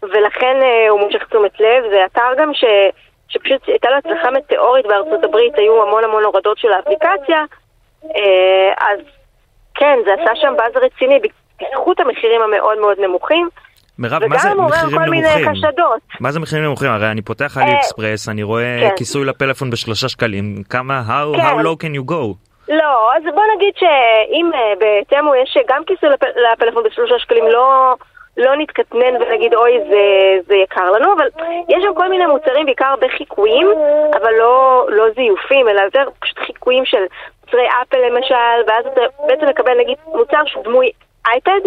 ולכן 0.02 0.56
הוא 0.88 1.00
מושך 1.00 1.24
תשומת 1.28 1.60
לב. 1.60 1.84
זה 1.90 2.04
אתר 2.04 2.34
גם 2.36 2.54
ש... 2.54 2.64
שפשוט 3.28 3.68
הייתה 3.68 3.90
לו 3.90 3.96
הצלחה 3.96 4.30
מטאורית 4.30 4.86
בארצות 4.86 5.24
הברית, 5.24 5.58
היו 5.58 5.82
המון 5.82 6.04
המון 6.04 6.24
הורדות 6.24 6.58
של 6.58 6.72
האפליקציה, 6.72 7.44
אז 8.80 9.00
כן, 9.78 9.98
זה 10.04 10.10
עשה 10.22 10.32
שם 10.34 10.54
באז 10.56 10.72
רציני 10.76 11.18
בזכות 11.18 12.00
המחירים 12.00 12.40
המאוד 12.42 12.78
מאוד 12.78 13.00
נמוכים. 13.00 13.48
מירב, 13.98 14.26
מה 14.26 14.38
זה 14.38 14.54
מחירים 14.54 15.00
נמוכים? 15.02 15.50
חשדות. 15.50 16.00
מה 16.20 16.32
זה 16.32 16.40
מחירים 16.40 16.64
נמוכים? 16.64 16.90
הרי 16.90 17.10
אני 17.10 17.22
פותח 17.22 17.58
אלי 17.58 17.70
אה, 17.70 17.76
אקספרס, 17.76 18.28
אני 18.28 18.42
רואה 18.42 18.78
כן. 18.80 18.96
כיסוי 18.96 19.24
לפלאפון 19.24 19.70
בשלושה 19.70 20.08
שקלים, 20.08 20.62
כמה, 20.70 21.02
how, 21.08 21.36
כן. 21.36 21.42
how 21.42 21.62
low 21.62 21.84
can 21.84 21.98
you 21.98 22.10
go? 22.10 22.34
לא, 22.68 23.16
אז 23.16 23.22
בוא 23.34 23.42
נגיד 23.56 23.74
שאם 23.76 24.50
אה, 24.54 24.72
בתמו 24.78 25.34
יש 25.34 25.58
גם 25.68 25.82
כיסוי 25.86 26.10
לפ... 26.10 26.22
לפלאפון 26.52 26.84
בשלושה 26.84 27.18
שקלים, 27.18 27.44
לא, 27.48 27.94
לא 28.36 28.56
נתקטנן 28.56 29.14
ונגיד 29.20 29.54
אוי 29.54 29.72
זה, 29.90 30.04
זה 30.46 30.54
יקר 30.54 30.90
לנו, 30.90 31.12
אבל 31.16 31.28
יש 31.68 31.84
שם 31.84 31.94
כל 31.94 32.08
מיני 32.08 32.26
מוצרים, 32.26 32.66
בעיקר 32.66 32.84
הרבה 32.84 33.06
חיקויים, 33.16 33.66
אבל 34.22 34.32
לא, 34.38 34.86
לא 34.88 35.04
זיופים, 35.14 35.68
אלא 35.68 35.80
יותר 35.80 36.04
פשוט 36.20 36.38
חיקויים 36.38 36.84
של 36.84 37.04
מוצרי 37.48 37.68
אפל 37.82 37.98
למשל, 37.98 38.62
ואז 38.66 38.86
אתה 38.86 39.00
בעצם 39.26 39.48
מקבל 39.48 39.78
נגיד 39.78 39.96
מוצר 40.06 40.42
שהוא 40.46 40.64
דמוי 40.64 40.90
אייפד, 41.26 41.60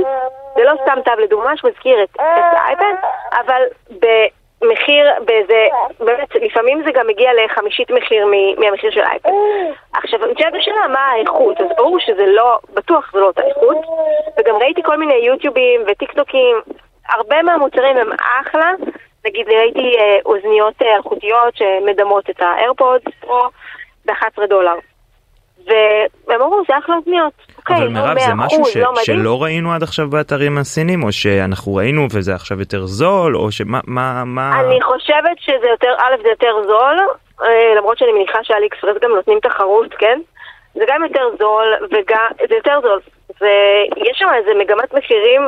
זה 0.56 0.64
לא 0.64 0.74
סתם 0.82 1.02
תו 1.06 1.22
לדוגמה 1.22 1.58
שמזכיר 1.58 2.04
את, 2.04 2.10
את 2.16 2.20
האייפד, 2.58 2.94
אבל 3.32 3.62
במחיר, 3.90 5.06
באיזה, 5.26 5.68
באמת, 6.00 6.36
לפעמים 6.36 6.84
זה 6.84 6.92
גם 6.92 7.08
מגיע 7.08 7.30
לחמישית 7.34 7.92
מחיר 7.92 8.26
מהמחיר 8.58 8.92
של 8.92 9.02
אייפד. 9.02 9.30
עכשיו, 9.94 10.20
נשאלת 10.20 10.54
השאלה 10.54 10.88
מה 10.88 11.08
האיכות, 11.08 11.62
אז 11.62 11.68
ברור 11.78 12.00
שזה 12.00 12.26
לא, 12.26 12.60
בטוח 12.74 13.12
זה 13.14 13.20
לא 13.20 13.26
אותה 13.26 13.42
איכות, 13.42 13.78
וגם 14.40 14.56
ראיתי 14.56 14.84
כל 14.84 14.98
מיני 14.98 15.14
יוטיובים 15.14 15.82
וטיק 15.88 16.12
טוקים, 16.12 16.62
הרבה 17.10 17.42
מהמוצרים 17.42 17.98
הם 17.98 18.10
אחלה, 18.42 18.72
נגיד 19.26 19.50
ראיתי 19.50 19.98
אה, 20.00 20.18
אוזניות 20.26 20.82
אה, 20.82 20.96
אלחוטיות 20.96 21.56
שמדמות 21.56 22.30
את 22.30 22.42
האיירפודס 22.42 23.14
פה 23.20 23.48
ב-11 24.06 24.46
דולר. 24.50 24.76
והם 25.68 26.42
אמרו, 26.42 26.62
זה 26.68 26.78
אחלה 26.78 26.96
אוזניות. 26.96 27.34
אבל 27.68 27.76
אוקיי, 27.76 27.88
מירב, 27.94 28.18
לא 28.18 28.26
זה 28.26 28.34
משהו 28.36 28.66
ש- 28.66 28.78
לא. 28.78 28.92
שלא 29.04 29.44
ראינו 29.44 29.74
עד 29.74 29.84
עכשיו 29.84 30.10
באתרים 30.10 30.58
הסינים, 30.58 31.04
או 31.04 31.12
שאנחנו 31.12 31.76
ראינו 31.76 32.08
וזה 32.14 32.34
עכשיו 32.36 32.60
יותר 32.60 32.86
זול, 32.86 33.38
או 33.38 33.52
שמה, 33.52 33.80
מה, 33.88 34.24
מה... 34.26 34.60
אני 34.60 34.82
חושבת 34.82 35.38
שזה 35.40 35.68
יותר, 35.70 35.94
א', 35.98 36.16
זה 36.24 36.30
יותר 36.30 36.54
זול, 36.68 37.00
אה, 37.44 37.74
למרות 37.78 37.98
שאני 37.98 38.12
מניחה 38.12 38.40
שאלי 38.44 38.68
אקספרס 38.68 38.98
גם 39.02 39.12
נותנים 39.12 39.40
תחרות, 39.40 39.94
כן? 39.94 40.20
זה 40.74 40.84
גם 40.88 41.04
יותר 41.04 41.24
זול, 41.40 41.74
וגם, 41.92 42.28
זה 42.50 42.56
יותר 42.56 42.80
זול. 42.82 43.00
ויש 43.42 44.18
שם 44.18 44.28
איזה 44.38 44.52
מגמת 44.60 44.94
מחירים 44.94 45.42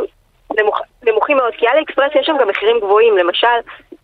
נמוכ, 0.59 0.79
נמוכים 1.03 1.37
מאוד, 1.37 1.53
כי 1.57 1.67
אלי 1.67 1.81
אקספרס 1.83 2.11
יש 2.15 2.25
שם 2.25 2.37
גם 2.41 2.47
מחירים 2.47 2.79
גבוהים, 2.79 3.17
למשל, 3.17 3.57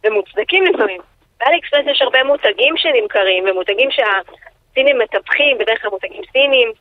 ומוצדקים 0.04 0.64
לפעמים. 0.64 1.02
באלי 1.40 1.58
אקספרס 1.60 1.86
יש 1.92 2.02
הרבה 2.02 2.24
מותגים 2.24 2.74
שנמכרים, 2.78 3.44
ומותגים 3.50 3.92
שהסינים 4.70 5.00
מטפחים, 5.00 5.58
בדרך 5.58 5.82
כלל 5.82 5.92
מותגים 5.92 6.22
סינים, 6.32 6.72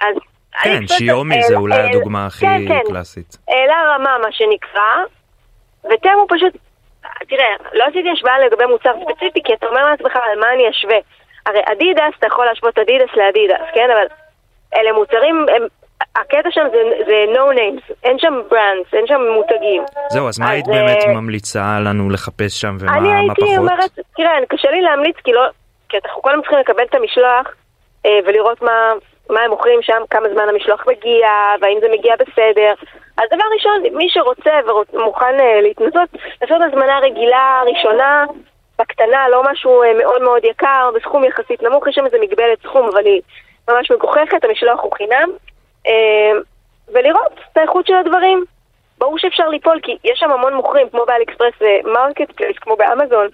אז... 0.00 0.14
כן, 0.62 0.86
שיומי 0.86 1.42
זה 1.42 1.54
אולי 1.56 1.74
העלה- 1.76 1.88
הדוגמה 1.90 2.26
הכי 2.26 2.46
כן, 2.46 2.68
כן. 2.68 2.80
קלאסית. 2.86 3.36
העלה 3.48 3.74
רמה, 3.94 4.16
מה 4.22 4.32
שנקרא, 4.32 4.92
ותמו 5.84 6.26
פשוט, 6.28 6.52
תראה, 7.28 7.46
לא 7.72 7.84
עשיתי 7.84 8.10
השוואה 8.10 8.38
לגבי 8.38 8.64
מוצר 8.66 8.92
ספציפי, 9.04 9.40
כי 9.44 9.54
אתה 9.54 9.66
אומר 9.66 9.86
לעצמך 9.90 10.12
על 10.16 10.40
מה 10.40 10.46
אני 10.54 10.70
אשווה. 10.70 10.96
הרי 11.46 11.60
אדידס, 11.72 12.14
אתה 12.18 12.26
יכול 12.26 12.46
להשוות 12.46 12.78
אדידס 12.78 13.16
לאדידס, 13.16 13.66
כן? 13.74 13.88
אבל 13.92 14.06
אלה 14.76 14.92
מוצרים, 14.92 15.46
הם, 15.56 15.62
הקטע 16.16 16.48
שם 16.50 16.66
זה, 16.72 16.78
זה 17.06 17.24
no 17.34 17.56
names, 17.58 17.92
אין 18.04 18.18
שם 18.18 18.34
brands, 18.50 18.94
אין 18.94 19.06
שם 19.06 19.20
מותגים. 19.34 19.82
זהו, 20.10 20.28
אז 20.28 20.38
מה 20.38 20.50
היית 20.50 20.66
באמת 20.66 21.02
אה, 21.06 21.12
ממליצה 21.12 21.78
לנו 21.84 22.10
לחפש 22.10 22.60
שם 22.60 22.76
ומה 22.80 22.92
אני 22.98 23.08
מה 23.08 23.18
הייתי 23.18 23.34
פחות? 23.40 23.56
אומרת, 23.58 23.90
תראה, 24.16 24.32
קשה 24.48 24.70
לי 24.70 24.80
להמליץ, 24.82 25.16
כי 25.24 25.32
לא, 25.32 25.42
כי 25.94 25.98
אנחנו 26.04 26.22
קודם 26.22 26.40
צריכים 26.40 26.58
לקבל 26.58 26.82
את 26.82 26.94
המשלוח 26.94 27.54
אה, 28.06 28.18
ולראות 28.24 28.62
מה, 28.62 28.92
מה 29.30 29.40
הם 29.40 29.50
מוכרים 29.50 29.82
שם, 29.82 30.02
כמה 30.10 30.28
זמן 30.28 30.48
המשלוח 30.48 30.86
מגיע, 30.86 31.28
והאם 31.60 31.78
זה 31.80 31.86
מגיע 31.92 32.14
בסדר. 32.16 32.74
אז 33.16 33.24
דבר 33.30 33.44
ראשון, 33.54 33.96
מי 33.96 34.08
שרוצה 34.10 34.50
ומוכן 34.92 35.40
אה, 35.40 35.60
להתנסות, 35.60 36.08
לעשות 36.42 36.62
הזמנה 36.62 36.98
רגילה, 36.98 37.62
ראשונה, 37.66 38.24
בקטנה, 38.78 39.28
לא 39.28 39.42
משהו 39.50 39.82
אה, 39.82 39.94
מאוד 39.94 40.22
מאוד 40.22 40.44
יקר, 40.44 40.90
בסכום 40.94 41.24
יחסית 41.24 41.62
נמוך, 41.62 41.86
יש 41.86 41.94
שם 41.94 42.06
איזה 42.06 42.16
מגבלת 42.20 42.62
סכום, 42.62 42.88
אבל 42.88 43.04
היא 43.04 43.20
ממש 43.70 43.90
מגוחכת, 43.90 44.44
המשלוח 44.44 44.80
הוא 44.80 44.92
חינם, 44.92 45.30
אה, 45.86 46.32
ולראות 46.92 47.40
את 47.52 47.56
האיכות 47.56 47.86
של 47.86 47.94
הדברים. 47.94 48.44
ברור 48.98 49.18
שאפשר 49.18 49.48
ליפול, 49.48 49.80
כי 49.82 49.96
יש 50.04 50.18
שם 50.18 50.30
המון 50.30 50.54
מוכרים, 50.54 50.88
כמו 50.88 51.04
באלי 51.06 51.24
אקספרס 51.24 51.54
ו 51.60 52.32
marketplace, 52.32 52.58
כמו 52.58 52.76
באמזון, 52.76 53.28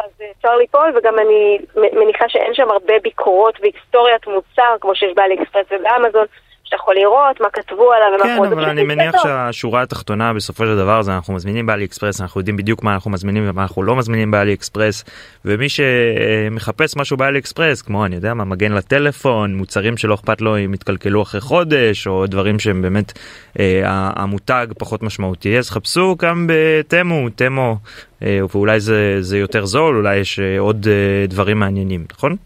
אז 0.00 0.10
אה, 0.20 0.26
אפשר 0.36 0.56
ליפול, 0.56 0.92
וגם 0.96 1.18
אני 1.18 1.58
מניחה 1.92 2.28
שאין 2.28 2.54
שם 2.54 2.70
הרבה 2.70 2.94
ביקורות 3.02 3.58
והיסטוריית 3.60 4.26
מוצר, 4.26 4.76
כמו 4.80 4.94
שיש 4.94 5.14
באלי 5.14 5.34
אקספרס 5.42 5.66
ובאמזון, 5.70 6.26
שאתה 6.68 6.76
יכול 6.76 6.94
לראות 6.94 7.40
מה 7.40 7.48
כתבו 7.52 7.92
עליו 7.92 8.08
ומה 8.14 8.24
כן, 8.24 8.36
אבל 8.38 8.56
פשוט 8.56 8.68
אני 8.68 8.82
מניח 8.82 9.12
טוב. 9.12 9.22
שהשורה 9.22 9.82
התחתונה 9.82 10.32
בסופו 10.32 10.64
של 10.64 10.76
דבר 10.76 11.02
זה 11.02 11.14
אנחנו 11.14 11.34
מזמינים 11.34 11.66
באלי 11.66 11.84
אקספרס, 11.84 12.20
אנחנו 12.20 12.40
יודעים 12.40 12.56
בדיוק 12.56 12.82
מה 12.82 12.94
אנחנו 12.94 13.10
מזמינים 13.10 13.44
ומה 13.46 13.62
אנחנו 13.62 13.82
לא 13.82 13.96
מזמינים 13.96 14.30
באלי 14.30 14.54
אקספרס, 14.54 15.04
ומי 15.44 15.66
שמחפש 15.68 16.96
משהו 16.96 17.16
באלי 17.16 17.38
אקספרס, 17.38 17.82
כמו 17.82 18.04
אני 18.06 18.16
יודע 18.16 18.34
מה, 18.34 18.44
מגן 18.44 18.72
לטלפון, 18.72 19.54
מוצרים 19.54 19.96
שלא 19.96 20.14
אכפת 20.14 20.40
לו 20.40 20.58
אם 20.58 20.74
יתקלקלו 20.74 21.22
אחרי 21.22 21.40
חודש, 21.40 22.06
או 22.06 22.26
דברים 22.26 22.58
שהם 22.58 22.82
באמת 22.82 23.12
אה, 23.58 23.80
המותג 24.16 24.66
פחות 24.78 25.02
משמעותי, 25.02 25.58
אז 25.58 25.70
חפשו 25.70 26.16
גם 26.18 26.46
בתמו, 26.48 27.28
תמו, 27.36 27.76
אה, 28.22 28.40
ואולי 28.54 28.80
זה, 28.80 29.16
זה 29.20 29.38
יותר 29.38 29.64
זול, 29.66 29.96
אולי 29.96 30.16
יש 30.16 30.38
אה, 30.38 30.58
עוד 30.58 30.86
אה, 30.90 31.26
דברים 31.26 31.58
מעניינים, 31.58 32.04
נכון? 32.12 32.36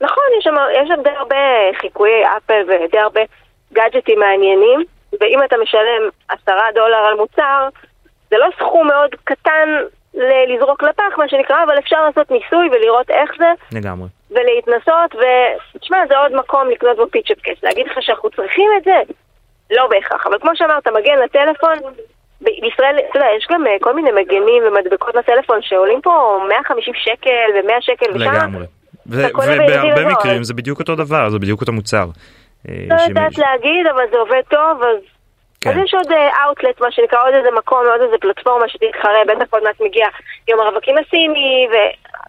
נכון, 0.00 0.24
יש 0.38 0.44
שם, 0.44 0.54
יש 0.82 0.88
שם 0.88 1.02
די 1.02 1.10
הרבה 1.10 1.36
חיקויי 1.80 2.24
אפל 2.36 2.62
ודי 2.68 2.98
הרבה 2.98 3.20
גאדג'טים 3.72 4.18
מעניינים, 4.18 4.84
ואם 5.20 5.38
אתה 5.44 5.56
משלם 5.62 6.02
עשרה 6.28 6.64
דולר 6.74 6.96
על 6.96 7.14
מוצר, 7.14 7.68
זה 8.30 8.36
לא 8.38 8.46
סכום 8.58 8.86
מאוד 8.86 9.10
קטן 9.24 9.68
ל- 10.14 10.54
לזרוק 10.54 10.82
לפח, 10.82 11.18
מה 11.18 11.28
שנקרא, 11.28 11.62
אבל 11.64 11.78
אפשר 11.78 12.02
לעשות 12.06 12.30
ניסוי 12.30 12.68
ולראות 12.72 13.10
איך 13.10 13.30
זה, 13.38 13.78
לגמרי. 13.78 14.08
ולהתנסות, 14.30 15.14
ותשמע, 15.74 15.98
זה 16.08 16.18
עוד 16.18 16.32
מקום 16.34 16.70
לקנות 16.70 16.96
בו 16.96 17.06
פיצ'פ 17.10 17.40
קייס. 17.42 17.58
להגיד 17.62 17.86
לך 17.86 18.02
שאנחנו 18.02 18.30
צריכים 18.30 18.70
את 18.78 18.84
זה? 18.84 18.96
לא 19.70 19.86
בהכרח, 19.86 20.26
אבל 20.26 20.38
כמו 20.38 20.50
שאמרת, 20.54 20.88
מגן 20.88 21.18
לטלפון, 21.24 21.78
בישראל, 22.40 22.96
אתה 23.10 23.18
יודע, 23.18 23.28
יש 23.36 23.46
גם 23.50 23.66
אה, 23.66 23.76
כל 23.80 23.94
מיני 23.94 24.10
מגנים 24.12 24.62
ומדבקות 24.66 25.14
לטלפון 25.14 25.62
שעולים 25.62 26.00
פה 26.00 26.40
150 26.48 26.94
שקל 26.94 27.30
ו-100 27.54 27.72
שקל, 27.80 28.06
ושם 28.10 28.18
לגמרי. 28.34 28.62
ו- 28.62 28.64
אתה 28.64 28.66
קונה 28.66 28.66
ביריד 28.66 28.77
ובהרבה. 29.08 30.08
מקרים 30.08 30.44
זה 30.44 30.54
בדיוק 30.54 30.80
אותו 30.80 30.94
דבר, 30.94 31.30
זה 31.30 31.38
בדיוק 31.38 31.60
אותו 31.60 31.72
מוצר. 31.72 32.06
אה, 32.68 32.74
לא 32.88 33.02
יודעת 33.08 33.38
להגיד, 33.38 33.86
אבל 33.94 34.02
זה 34.10 34.16
עובד 34.16 34.42
טוב, 34.50 34.82
אז... 34.82 35.02
כן. 35.60 35.70
אז 35.70 35.76
יש 35.84 35.94
עוד 35.94 36.06
אאוטלט, 36.44 36.80
מה 36.80 36.86
שנקרא, 36.90 37.18
עוד 37.26 37.34
איזה 37.34 37.48
מקום, 37.58 37.78
עוד 37.78 38.00
איזה 38.04 38.16
פלטפורמה 38.20 38.68
שתתחרה, 38.68 39.20
בטח 39.28 39.46
עוד 39.50 39.62
מעט 39.62 39.80
מגיע 39.80 40.06
יום 40.48 40.60
הרווקים 40.60 40.94
הסיני, 40.98 41.68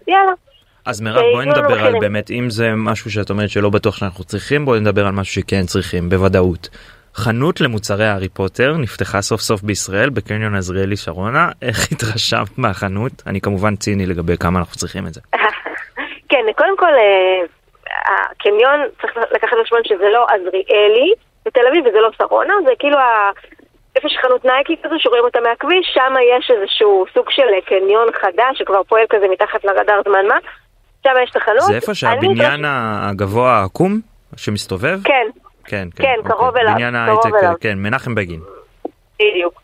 ויאללה. 0.07 0.31
אז 0.85 1.01
מירב 1.01 1.21
בואי 1.21 1.45
שייתנו 1.45 1.63
לנו 1.63 1.69
נדבר 1.69 1.87
על. 1.87 1.99
באמת 1.99 2.31
אם 2.31 2.49
זה 2.49 2.71
משהו 2.75 3.11
שאת 3.11 3.29
אומרת 3.29 3.49
שלא 3.49 3.69
בטוח 3.69 3.97
שאנחנו 3.97 4.23
צריכים 4.23 4.65
בואי 4.65 4.79
נדבר 4.79 5.05
על 5.05 5.11
משהו 5.11 5.33
שכן 5.33 5.63
צריכים 5.65 6.09
בוודאות. 6.09 6.69
חנות 7.15 7.61
למוצרי 7.61 8.07
הארי 8.07 8.29
פוטר 8.29 8.77
נפתחה 8.77 9.21
סוף 9.21 9.41
סוף 9.41 9.61
בישראל 9.61 10.09
בקניון 10.09 10.55
עזריאלי 10.55 10.97
שרונה 10.97 11.49
איך 11.61 11.91
התרשמת 11.91 12.57
מהחנות 12.57 13.23
אני 13.27 13.41
כמובן 13.41 13.75
ציני 13.75 14.05
לגבי 14.05 14.37
כמה 14.37 14.59
אנחנו 14.59 14.75
צריכים 14.75 15.07
את 15.07 15.13
זה. 15.13 15.21
כן, 16.79 16.85
כל, 16.85 16.93
אה, 16.93 17.43
הקניון, 18.31 18.79
צריך 19.01 19.17
לקחת 19.17 19.57
בחשבון 19.61 19.81
שזה 19.83 20.09
לא 20.13 20.25
עזריאלי 20.25 21.13
בתל 21.45 21.67
אביב 21.69 21.85
וזה 21.85 21.99
לא 21.99 22.09
שרונה, 22.17 22.53
זה 22.65 22.71
כאילו 22.79 22.97
ה... 22.97 23.31
איפה 23.95 24.09
שחנות 24.09 24.45
נייקי 24.45 24.75
כזו 24.83 24.95
שרואים 24.97 25.23
אותה 25.23 25.39
מהכביש, 25.41 25.91
שם 25.93 26.13
יש 26.37 26.51
איזשהו 26.51 27.05
סוג 27.13 27.25
של 27.29 27.47
קניון 27.65 28.07
חדש 28.21 28.59
שכבר 28.59 28.83
פועל 28.83 29.05
כזה 29.09 29.25
מתחת 29.31 29.63
לרדאר 29.63 30.01
זמן 30.07 30.27
מה. 30.27 30.37
שם 31.03 31.09
יש 31.23 31.29
את 31.31 31.35
החנות. 31.35 31.61
זה 31.61 31.75
איפה 31.75 31.95
שהבניין 31.95 32.65
הגבוה 32.65 33.51
העקום 33.51 33.99
שמסתובב? 34.35 34.99
כן, 35.03 35.27
כן, 35.65 35.87
כן, 35.95 36.15
אוקיי. 36.17 36.31
קרוב 36.31 36.57
אליו, 36.57 36.73
בניין 36.73 36.95
ההייטק. 36.95 37.29
כן, 37.61 37.77
מנחם 37.77 38.15
בגין. 38.15 38.39
בדיוק. 39.19 39.61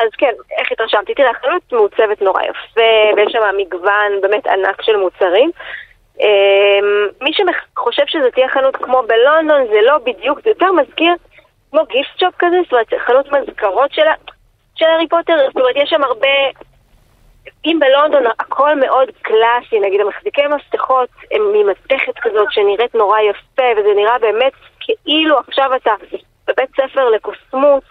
אז 0.00 0.08
כן, 0.18 0.32
איך 0.58 0.72
התרשמתי? 0.72 1.14
תראה, 1.14 1.30
החנות 1.30 1.72
מעוצבת 1.72 2.22
נורא 2.22 2.42
יפה, 2.42 3.16
ויש 3.16 3.32
שם 3.32 3.56
מגוון 3.56 4.20
באמת 4.22 4.46
ענק 4.46 4.82
של 4.82 4.96
מוצרים. 4.96 5.50
אמ, 6.20 7.08
מי 7.20 7.30
שחושב 7.32 8.02
שזה 8.06 8.30
תהיה 8.30 8.48
חנות 8.48 8.76
כמו 8.76 9.02
בלונדון, 9.06 9.66
זה 9.66 9.80
לא 9.82 9.98
בדיוק, 9.98 10.40
זה 10.44 10.50
יותר 10.50 10.72
מזכיר 10.72 11.12
כמו 11.70 11.80
גיפט 11.86 12.18
שופ 12.20 12.34
כזה, 12.38 12.56
זאת 12.62 12.72
אומרת, 12.72 12.94
חנות 13.06 13.26
מזכרות 13.32 13.92
של 13.92 14.02
הארי 14.80 15.08
פוטר, 15.08 15.36
זאת 15.46 15.56
אומרת, 15.56 15.76
יש 15.76 15.90
שם 15.90 16.04
הרבה... 16.04 16.28
אם 17.64 17.78
בלונדון 17.80 18.32
הכל 18.38 18.74
מאוד 18.80 19.08
קלאסי, 19.22 19.80
נגיד 19.80 20.00
המחזיקי 20.00 20.46
מפתחות 20.46 21.08
הם 21.30 21.42
ממתכת 21.52 22.18
כזאת 22.22 22.46
שנראית 22.50 22.94
נורא 22.94 23.20
יפה, 23.20 23.62
וזה 23.76 23.88
נראה 23.96 24.18
באמת 24.18 24.52
כאילו 24.80 25.38
עכשיו 25.38 25.74
אתה 25.76 25.90
בבית 26.48 26.70
ספר 26.70 27.08
לקוסמות, 27.08 27.82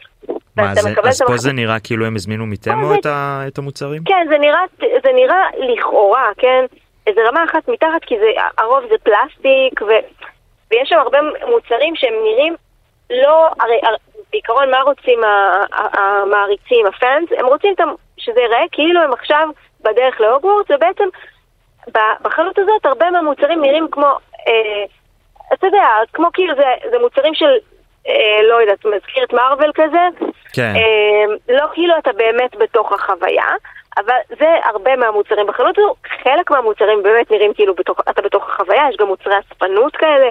מה, 0.62 0.76
זה- 0.76 0.90
אז 1.10 1.22
פה 1.28 1.38
זה 1.38 1.54
נראה 1.54 1.80
כאילו 1.80 2.06
הם 2.06 2.16
הזמינו 2.16 2.46
מתמו 2.46 2.88
זה- 2.90 2.96
את 3.00 3.06
ה- 3.06 3.42
את 3.48 3.58
המוצרים? 3.58 4.02
כן, 4.06 4.26
זה 4.30 4.38
נראה, 4.38 4.60
זה 4.80 5.12
נראה 5.16 5.44
לכאורה, 5.60 6.30
כן? 6.38 6.66
איזה 7.08 7.22
רמה 7.28 7.44
אחת 7.44 7.68
מתחת, 7.68 8.02
כי 8.06 8.16
זה, 8.20 8.26
הרוב 8.58 8.84
זה 8.90 8.96
פלסטיק, 9.04 9.82
ו, 9.82 9.86
ויש 10.72 10.90
שם 10.90 10.98
הרבה 11.00 11.18
מוצרים 11.50 11.96
שהם 11.96 12.14
נראים 12.24 12.56
לא, 13.10 13.48
הרי, 13.60 13.80
הרי 13.84 13.98
בעיקרון 14.32 14.72
מה 14.72 14.82
רוצים 14.82 15.20
המעריצים, 15.94 16.86
הפאנס? 16.86 17.30
הם 17.38 17.46
רוצים 17.46 17.74
שזה 18.18 18.40
ייראה 18.42 18.64
כאילו 18.72 19.02
הם 19.02 19.14
עכשיו 19.14 19.48
בדרך 19.82 20.22
להוגוורטס, 20.22 20.72
ובעצם 20.72 21.04
בחנות 22.22 22.60
הזאת 22.60 22.86
הרבה 22.86 23.12
מהמוצרים 23.12 23.62
נראים 23.62 23.88
כמו, 23.92 24.06
אה, 24.48 24.84
אתה 25.54 25.68
יודע, 25.68 25.86
כמו 26.14 26.28
כאילו 26.34 26.56
זה, 26.56 26.64
זה 26.92 27.00
מוצרים 27.00 27.34
של, 27.36 27.46
אה, 27.46 27.52
לא 28.50 28.62
יודעת, 28.62 28.86
מזכיר 28.86 29.24
את 29.24 29.34
מארוול 29.34 29.72
כזה. 29.76 30.28
כן. 30.54 30.74
אה, 30.76 31.56
לא 31.56 31.66
כאילו 31.74 31.94
אתה 31.98 32.14
באמת 32.14 32.56
בתוך 32.56 32.94
החוויה, 32.94 33.46
אבל 33.98 34.16
זה 34.40 34.48
הרבה 34.64 34.96
מהמוצרים 34.96 35.48
בחנות 35.48 35.78
הזו. 35.78 35.96
חלק 36.24 36.52
מהמוצרים 36.52 37.04
באמת 37.04 37.32
נראים 37.32 37.54
כאילו 37.54 37.76
בתוך, 37.76 38.00
אתה 38.10 38.22
בתוך 38.22 38.50
החוויה, 38.50 38.84
יש 38.90 38.98
גם 39.00 39.08
מוצרי 39.08 39.34
אספנות 39.40 39.96
כאלה, 39.96 40.30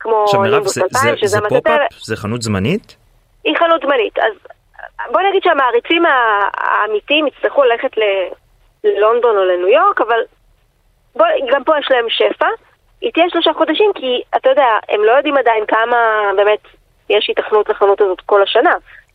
כמו 0.00 0.24
עכשיו 0.24 0.40
מירב, 0.40 0.54
נימבוס 0.54 0.74
זה, 0.74 0.84
2000, 0.84 1.16
זה, 1.16 1.26
זה. 1.26 1.40
פופ-אפ? 1.48 1.92
זה 1.92 2.16
חנות 2.16 2.42
זמנית? 2.42 2.96
היא 3.44 3.56
חנות 3.56 3.82
זמנית, 3.82 4.18
אז 4.18 4.32
בוא 5.12 5.20
נגיד 5.20 5.42
שהמעריצים 5.42 6.02
האמיתיים 6.54 7.26
יצטרכו 7.26 7.64
ללכת 7.64 7.90
ללונדון 8.84 9.36
או 9.36 9.44
לניו 9.44 9.68
יורק, 9.68 10.00
אבל 10.00 10.20
בוא, 11.16 11.26
גם 11.52 11.64
פה 11.64 11.78
יש 11.78 11.86
להם 11.90 12.06
שפע. 12.08 12.46
היא 13.00 13.12
תהיה 13.12 13.26
שלושה 13.30 13.52
חודשים, 13.52 13.90
כי 13.94 14.22
אתה 14.36 14.50
יודע, 14.50 14.66
הם 14.88 15.04
לא 15.04 15.12
יודעים 15.12 15.36
עדיין 15.36 15.66
כמה 15.66 16.30
באמת 16.36 16.58
יש 17.10 17.26
היתכנות 17.28 17.68
לחנות 17.68 18.00
הזאת 18.00 18.20
כל 18.26 18.42
השנה. 18.42 18.70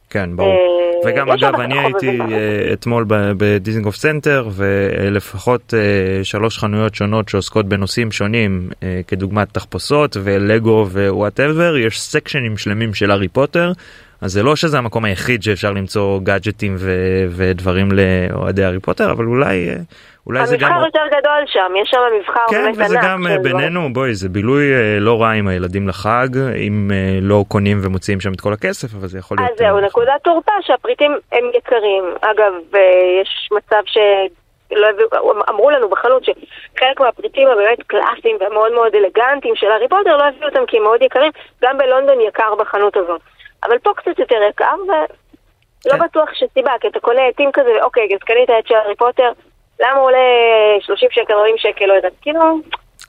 כן, 0.09 0.35
ברור. 0.35 0.49
אה, 0.49 1.11
וגם 1.11 1.31
אגב, 1.31 1.59
אני 1.59 1.79
הייתי. 1.79 2.19
אה, 2.21 2.73
אתמול 2.73 3.05
ב- 3.07 3.31
בדיזנגוף 3.37 3.95
סנטר, 3.95 4.47
ולפחות 4.51 5.73
אה, 5.73 6.23
שלוש 6.23 6.57
חנויות 6.57 6.95
שונות 6.95 7.29
שעוסקות 7.29 7.65
בנושאים 7.65 8.11
שונים, 8.11 8.69
כדוגמת 9.07 9.53
תחפושות 9.53 10.17
ולגו 10.23 10.87
ו 10.91 11.00
whatever, 11.00 11.77
יש 11.77 12.01
סקשנים 12.01 12.57
שלמים 12.57 12.93
של 12.93 13.11
הארי 13.11 13.27
פוטר. 13.27 13.71
אז 14.21 14.31
זה 14.31 14.43
לא 14.43 14.55
שזה 14.55 14.77
המקום 14.77 15.05
היחיד 15.05 15.43
שאפשר 15.43 15.71
למצוא 15.71 16.19
גאדג'טים 16.23 16.75
ודברים 17.29 17.89
לאוהדי 17.91 18.63
הארי 18.63 18.79
פוטר, 18.79 19.11
אבל 19.11 19.25
אולי, 19.25 19.69
אולי 20.29 20.47
זה 20.47 20.57
גם... 20.57 20.71
המבחר 20.71 20.85
יותר 20.85 21.17
גדול 21.17 21.43
שם, 21.47 21.71
יש 21.81 21.89
שם 21.89 21.99
מבחר 22.19 22.45
כן, 22.49 22.63
באמת 22.63 22.75
וזה 22.85 22.99
ענק. 22.99 23.09
גם 23.09 23.23
של 23.23 23.31
אה, 23.31 23.37
דברים. 23.37 23.57
בינינו, 23.57 23.93
בואי, 23.93 24.13
זה 24.13 24.29
בילוי 24.29 24.73
אה, 24.73 24.97
לא 24.99 25.21
רע 25.21 25.31
עם 25.31 25.47
הילדים 25.47 25.87
לחג, 25.87 26.27
אם 26.67 26.91
אה, 26.93 27.19
לא 27.21 27.43
קונים 27.47 27.77
ומוציאים 27.83 28.19
שם 28.21 28.33
את 28.33 28.41
כל 28.41 28.53
הכסף, 28.53 28.87
אבל 28.99 29.07
זה 29.07 29.19
יכול 29.19 29.37
להיות... 29.37 29.51
אז 29.51 29.57
זהו, 29.57 29.77
אה, 29.77 29.81
נקודת 29.81 30.21
תורפה 30.23 30.51
שהפריטים 30.61 31.17
הם 31.31 31.43
יקרים. 31.57 32.03
אגב, 32.21 32.53
יש 33.21 33.49
מצב 33.51 33.81
ש... 33.85 33.97
לא 34.71 34.87
הביאו, 34.89 35.31
אמרו 35.49 35.69
לנו 35.69 35.89
בחנות 35.89 36.23
שחלק 36.23 36.99
מהפריטים 36.99 37.47
הבאמת 37.47 37.83
קלאסיים 37.87 38.37
ומאוד 38.41 38.71
מאוד 38.73 38.95
אלגנטיים 38.95 39.55
של 39.55 39.67
הארי 39.71 39.87
פוטר 39.87 40.17
לא 40.17 40.23
הביאו 40.23 40.49
אותם 40.49 40.65
כי 40.67 40.77
הם 40.77 40.83
מאוד 40.83 41.01
יקרים, 41.01 41.31
גם 41.61 41.77
בלונדון 41.77 42.21
יקר 42.21 42.55
בחנות 42.55 42.97
הזאת. 42.97 43.21
אבל 43.63 43.77
פה 43.77 43.91
קצת 43.95 44.19
יותר 44.19 44.35
יקר, 44.49 44.75
ולא 44.87 45.97
כן. 45.97 45.99
בטוח 45.99 46.29
שסיבה, 46.33 46.71
כי 46.81 46.87
אתה 46.87 46.99
קונה 46.99 47.21
עטים 47.27 47.51
כזה, 47.53 47.69
אוקיי, 47.83 48.07
אז 48.13 48.19
קנית 48.19 48.49
עט 48.49 48.67
של 48.67 48.75
הארי 48.75 48.95
פוטר, 48.95 49.31
למה 49.79 49.99
עולה 49.99 50.27
30 50.81 51.09
שקל, 51.11 51.33
40 51.33 51.55
שקל, 51.57 51.85
לא 51.85 51.93
יודעת, 51.93 52.13
כאילו, 52.21 52.59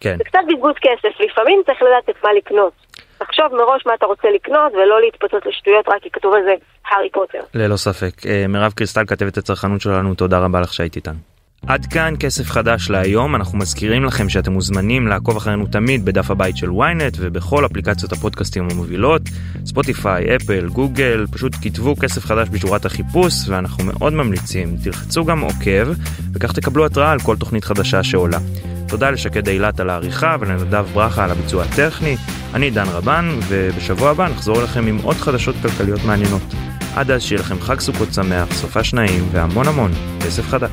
כן. 0.00 0.16
זה 0.18 0.24
קצת 0.24 0.38
בזבוז 0.48 0.74
כסף, 0.80 1.20
לפעמים 1.20 1.62
צריך 1.66 1.83
לדעת 1.83 2.09
את 2.11 2.24
מה 2.24 2.33
לקנות. 2.33 2.72
תחשוב 3.18 3.46
מראש 3.54 3.87
מה 3.87 3.94
אתה 3.94 4.06
רוצה 4.06 4.28
לקנות, 4.35 4.72
ולא 4.72 5.00
להתפוצץ 5.00 5.46
לשטויות 5.46 5.88
רק 5.88 6.02
כי 6.02 6.11
כתוב 6.11 6.35
על 6.35 6.42
זה 6.44 6.54
הארי 6.88 7.11
פוטר. 7.11 7.38
ללא 7.54 7.76
ספק. 7.76 8.26
אה, 8.26 8.44
מירב 8.48 8.72
קריסטל 8.72 9.04
כתבת 9.06 9.37
הצרכנות 9.37 9.80
שלנו, 9.80 10.14
תודה 10.14 10.38
רבה 10.38 10.61
לך 10.61 10.72
שהיית 10.72 10.96
איתנו. 10.96 11.29
עד 11.66 11.87
כאן 11.87 12.14
כסף 12.20 12.51
חדש 12.51 12.90
להיום, 12.90 13.35
אנחנו 13.35 13.59
מזכירים 13.59 14.05
לכם 14.05 14.29
שאתם 14.29 14.53
מוזמנים 14.53 15.09
לעקוב 15.09 15.37
אחרינו 15.37 15.66
תמיד 15.66 16.05
בדף 16.05 16.31
הבית 16.31 16.57
של 16.57 16.70
ynet 16.70 17.16
ובכל 17.18 17.66
אפליקציות 17.66 18.12
הפודקאסטים 18.12 18.68
המובילות, 18.70 19.23
ספוטיפיי, 19.66 20.37
אפל, 20.37 20.68
גוגל, 20.68 21.27
פשוט 21.31 21.57
כתבו 21.62 21.96
כסף 21.96 22.25
חדש 22.25 22.49
בשורת 22.49 22.85
החיפוש 22.85 23.49
ואנחנו 23.49 23.85
מאוד 23.85 24.12
ממליצים, 24.12 24.77
תלחצו 24.83 25.25
גם 25.25 25.40
עוקב 25.40 25.88
וכך 26.33 26.53
תקבלו 26.53 26.87
התראה 26.87 27.12
על 27.12 27.20
כל 27.20 27.37
תוכנית 27.37 27.64
חדשה 27.64 28.03
שעולה. 28.03 28.38
תודה 28.88 29.11
לשקד 29.11 29.49
אילת 29.49 29.81
על 29.81 29.90
העריכה 29.90 30.37
ולנדב 30.40 30.87
ברכה 30.94 31.25
על 31.25 31.31
הביצוע 31.31 31.64
הטכני, 31.64 32.16
אני 32.55 32.70
דן 32.70 32.87
רבן 32.88 33.38
ובשבוע 33.49 34.11
הבא 34.11 34.29
נחזור 34.29 34.61
אליכם 34.61 34.87
עם 34.87 34.99
עוד 35.03 35.16
חדשות 35.16 35.55
כלכליות 35.62 36.05
מעניינות. 36.05 36.55
עד 36.94 37.11
אז 37.11 37.23
שיהיה 37.23 37.40
לכם 37.40 37.61
חג 37.61 37.81
סוכות 37.81 38.14
שמח, 38.14 38.53
סופה 38.53 38.85
שניים 38.85 39.29
והמון 39.33 39.68
המון 39.68 39.92
כסף 40.20 40.49
חדש. 40.49 40.70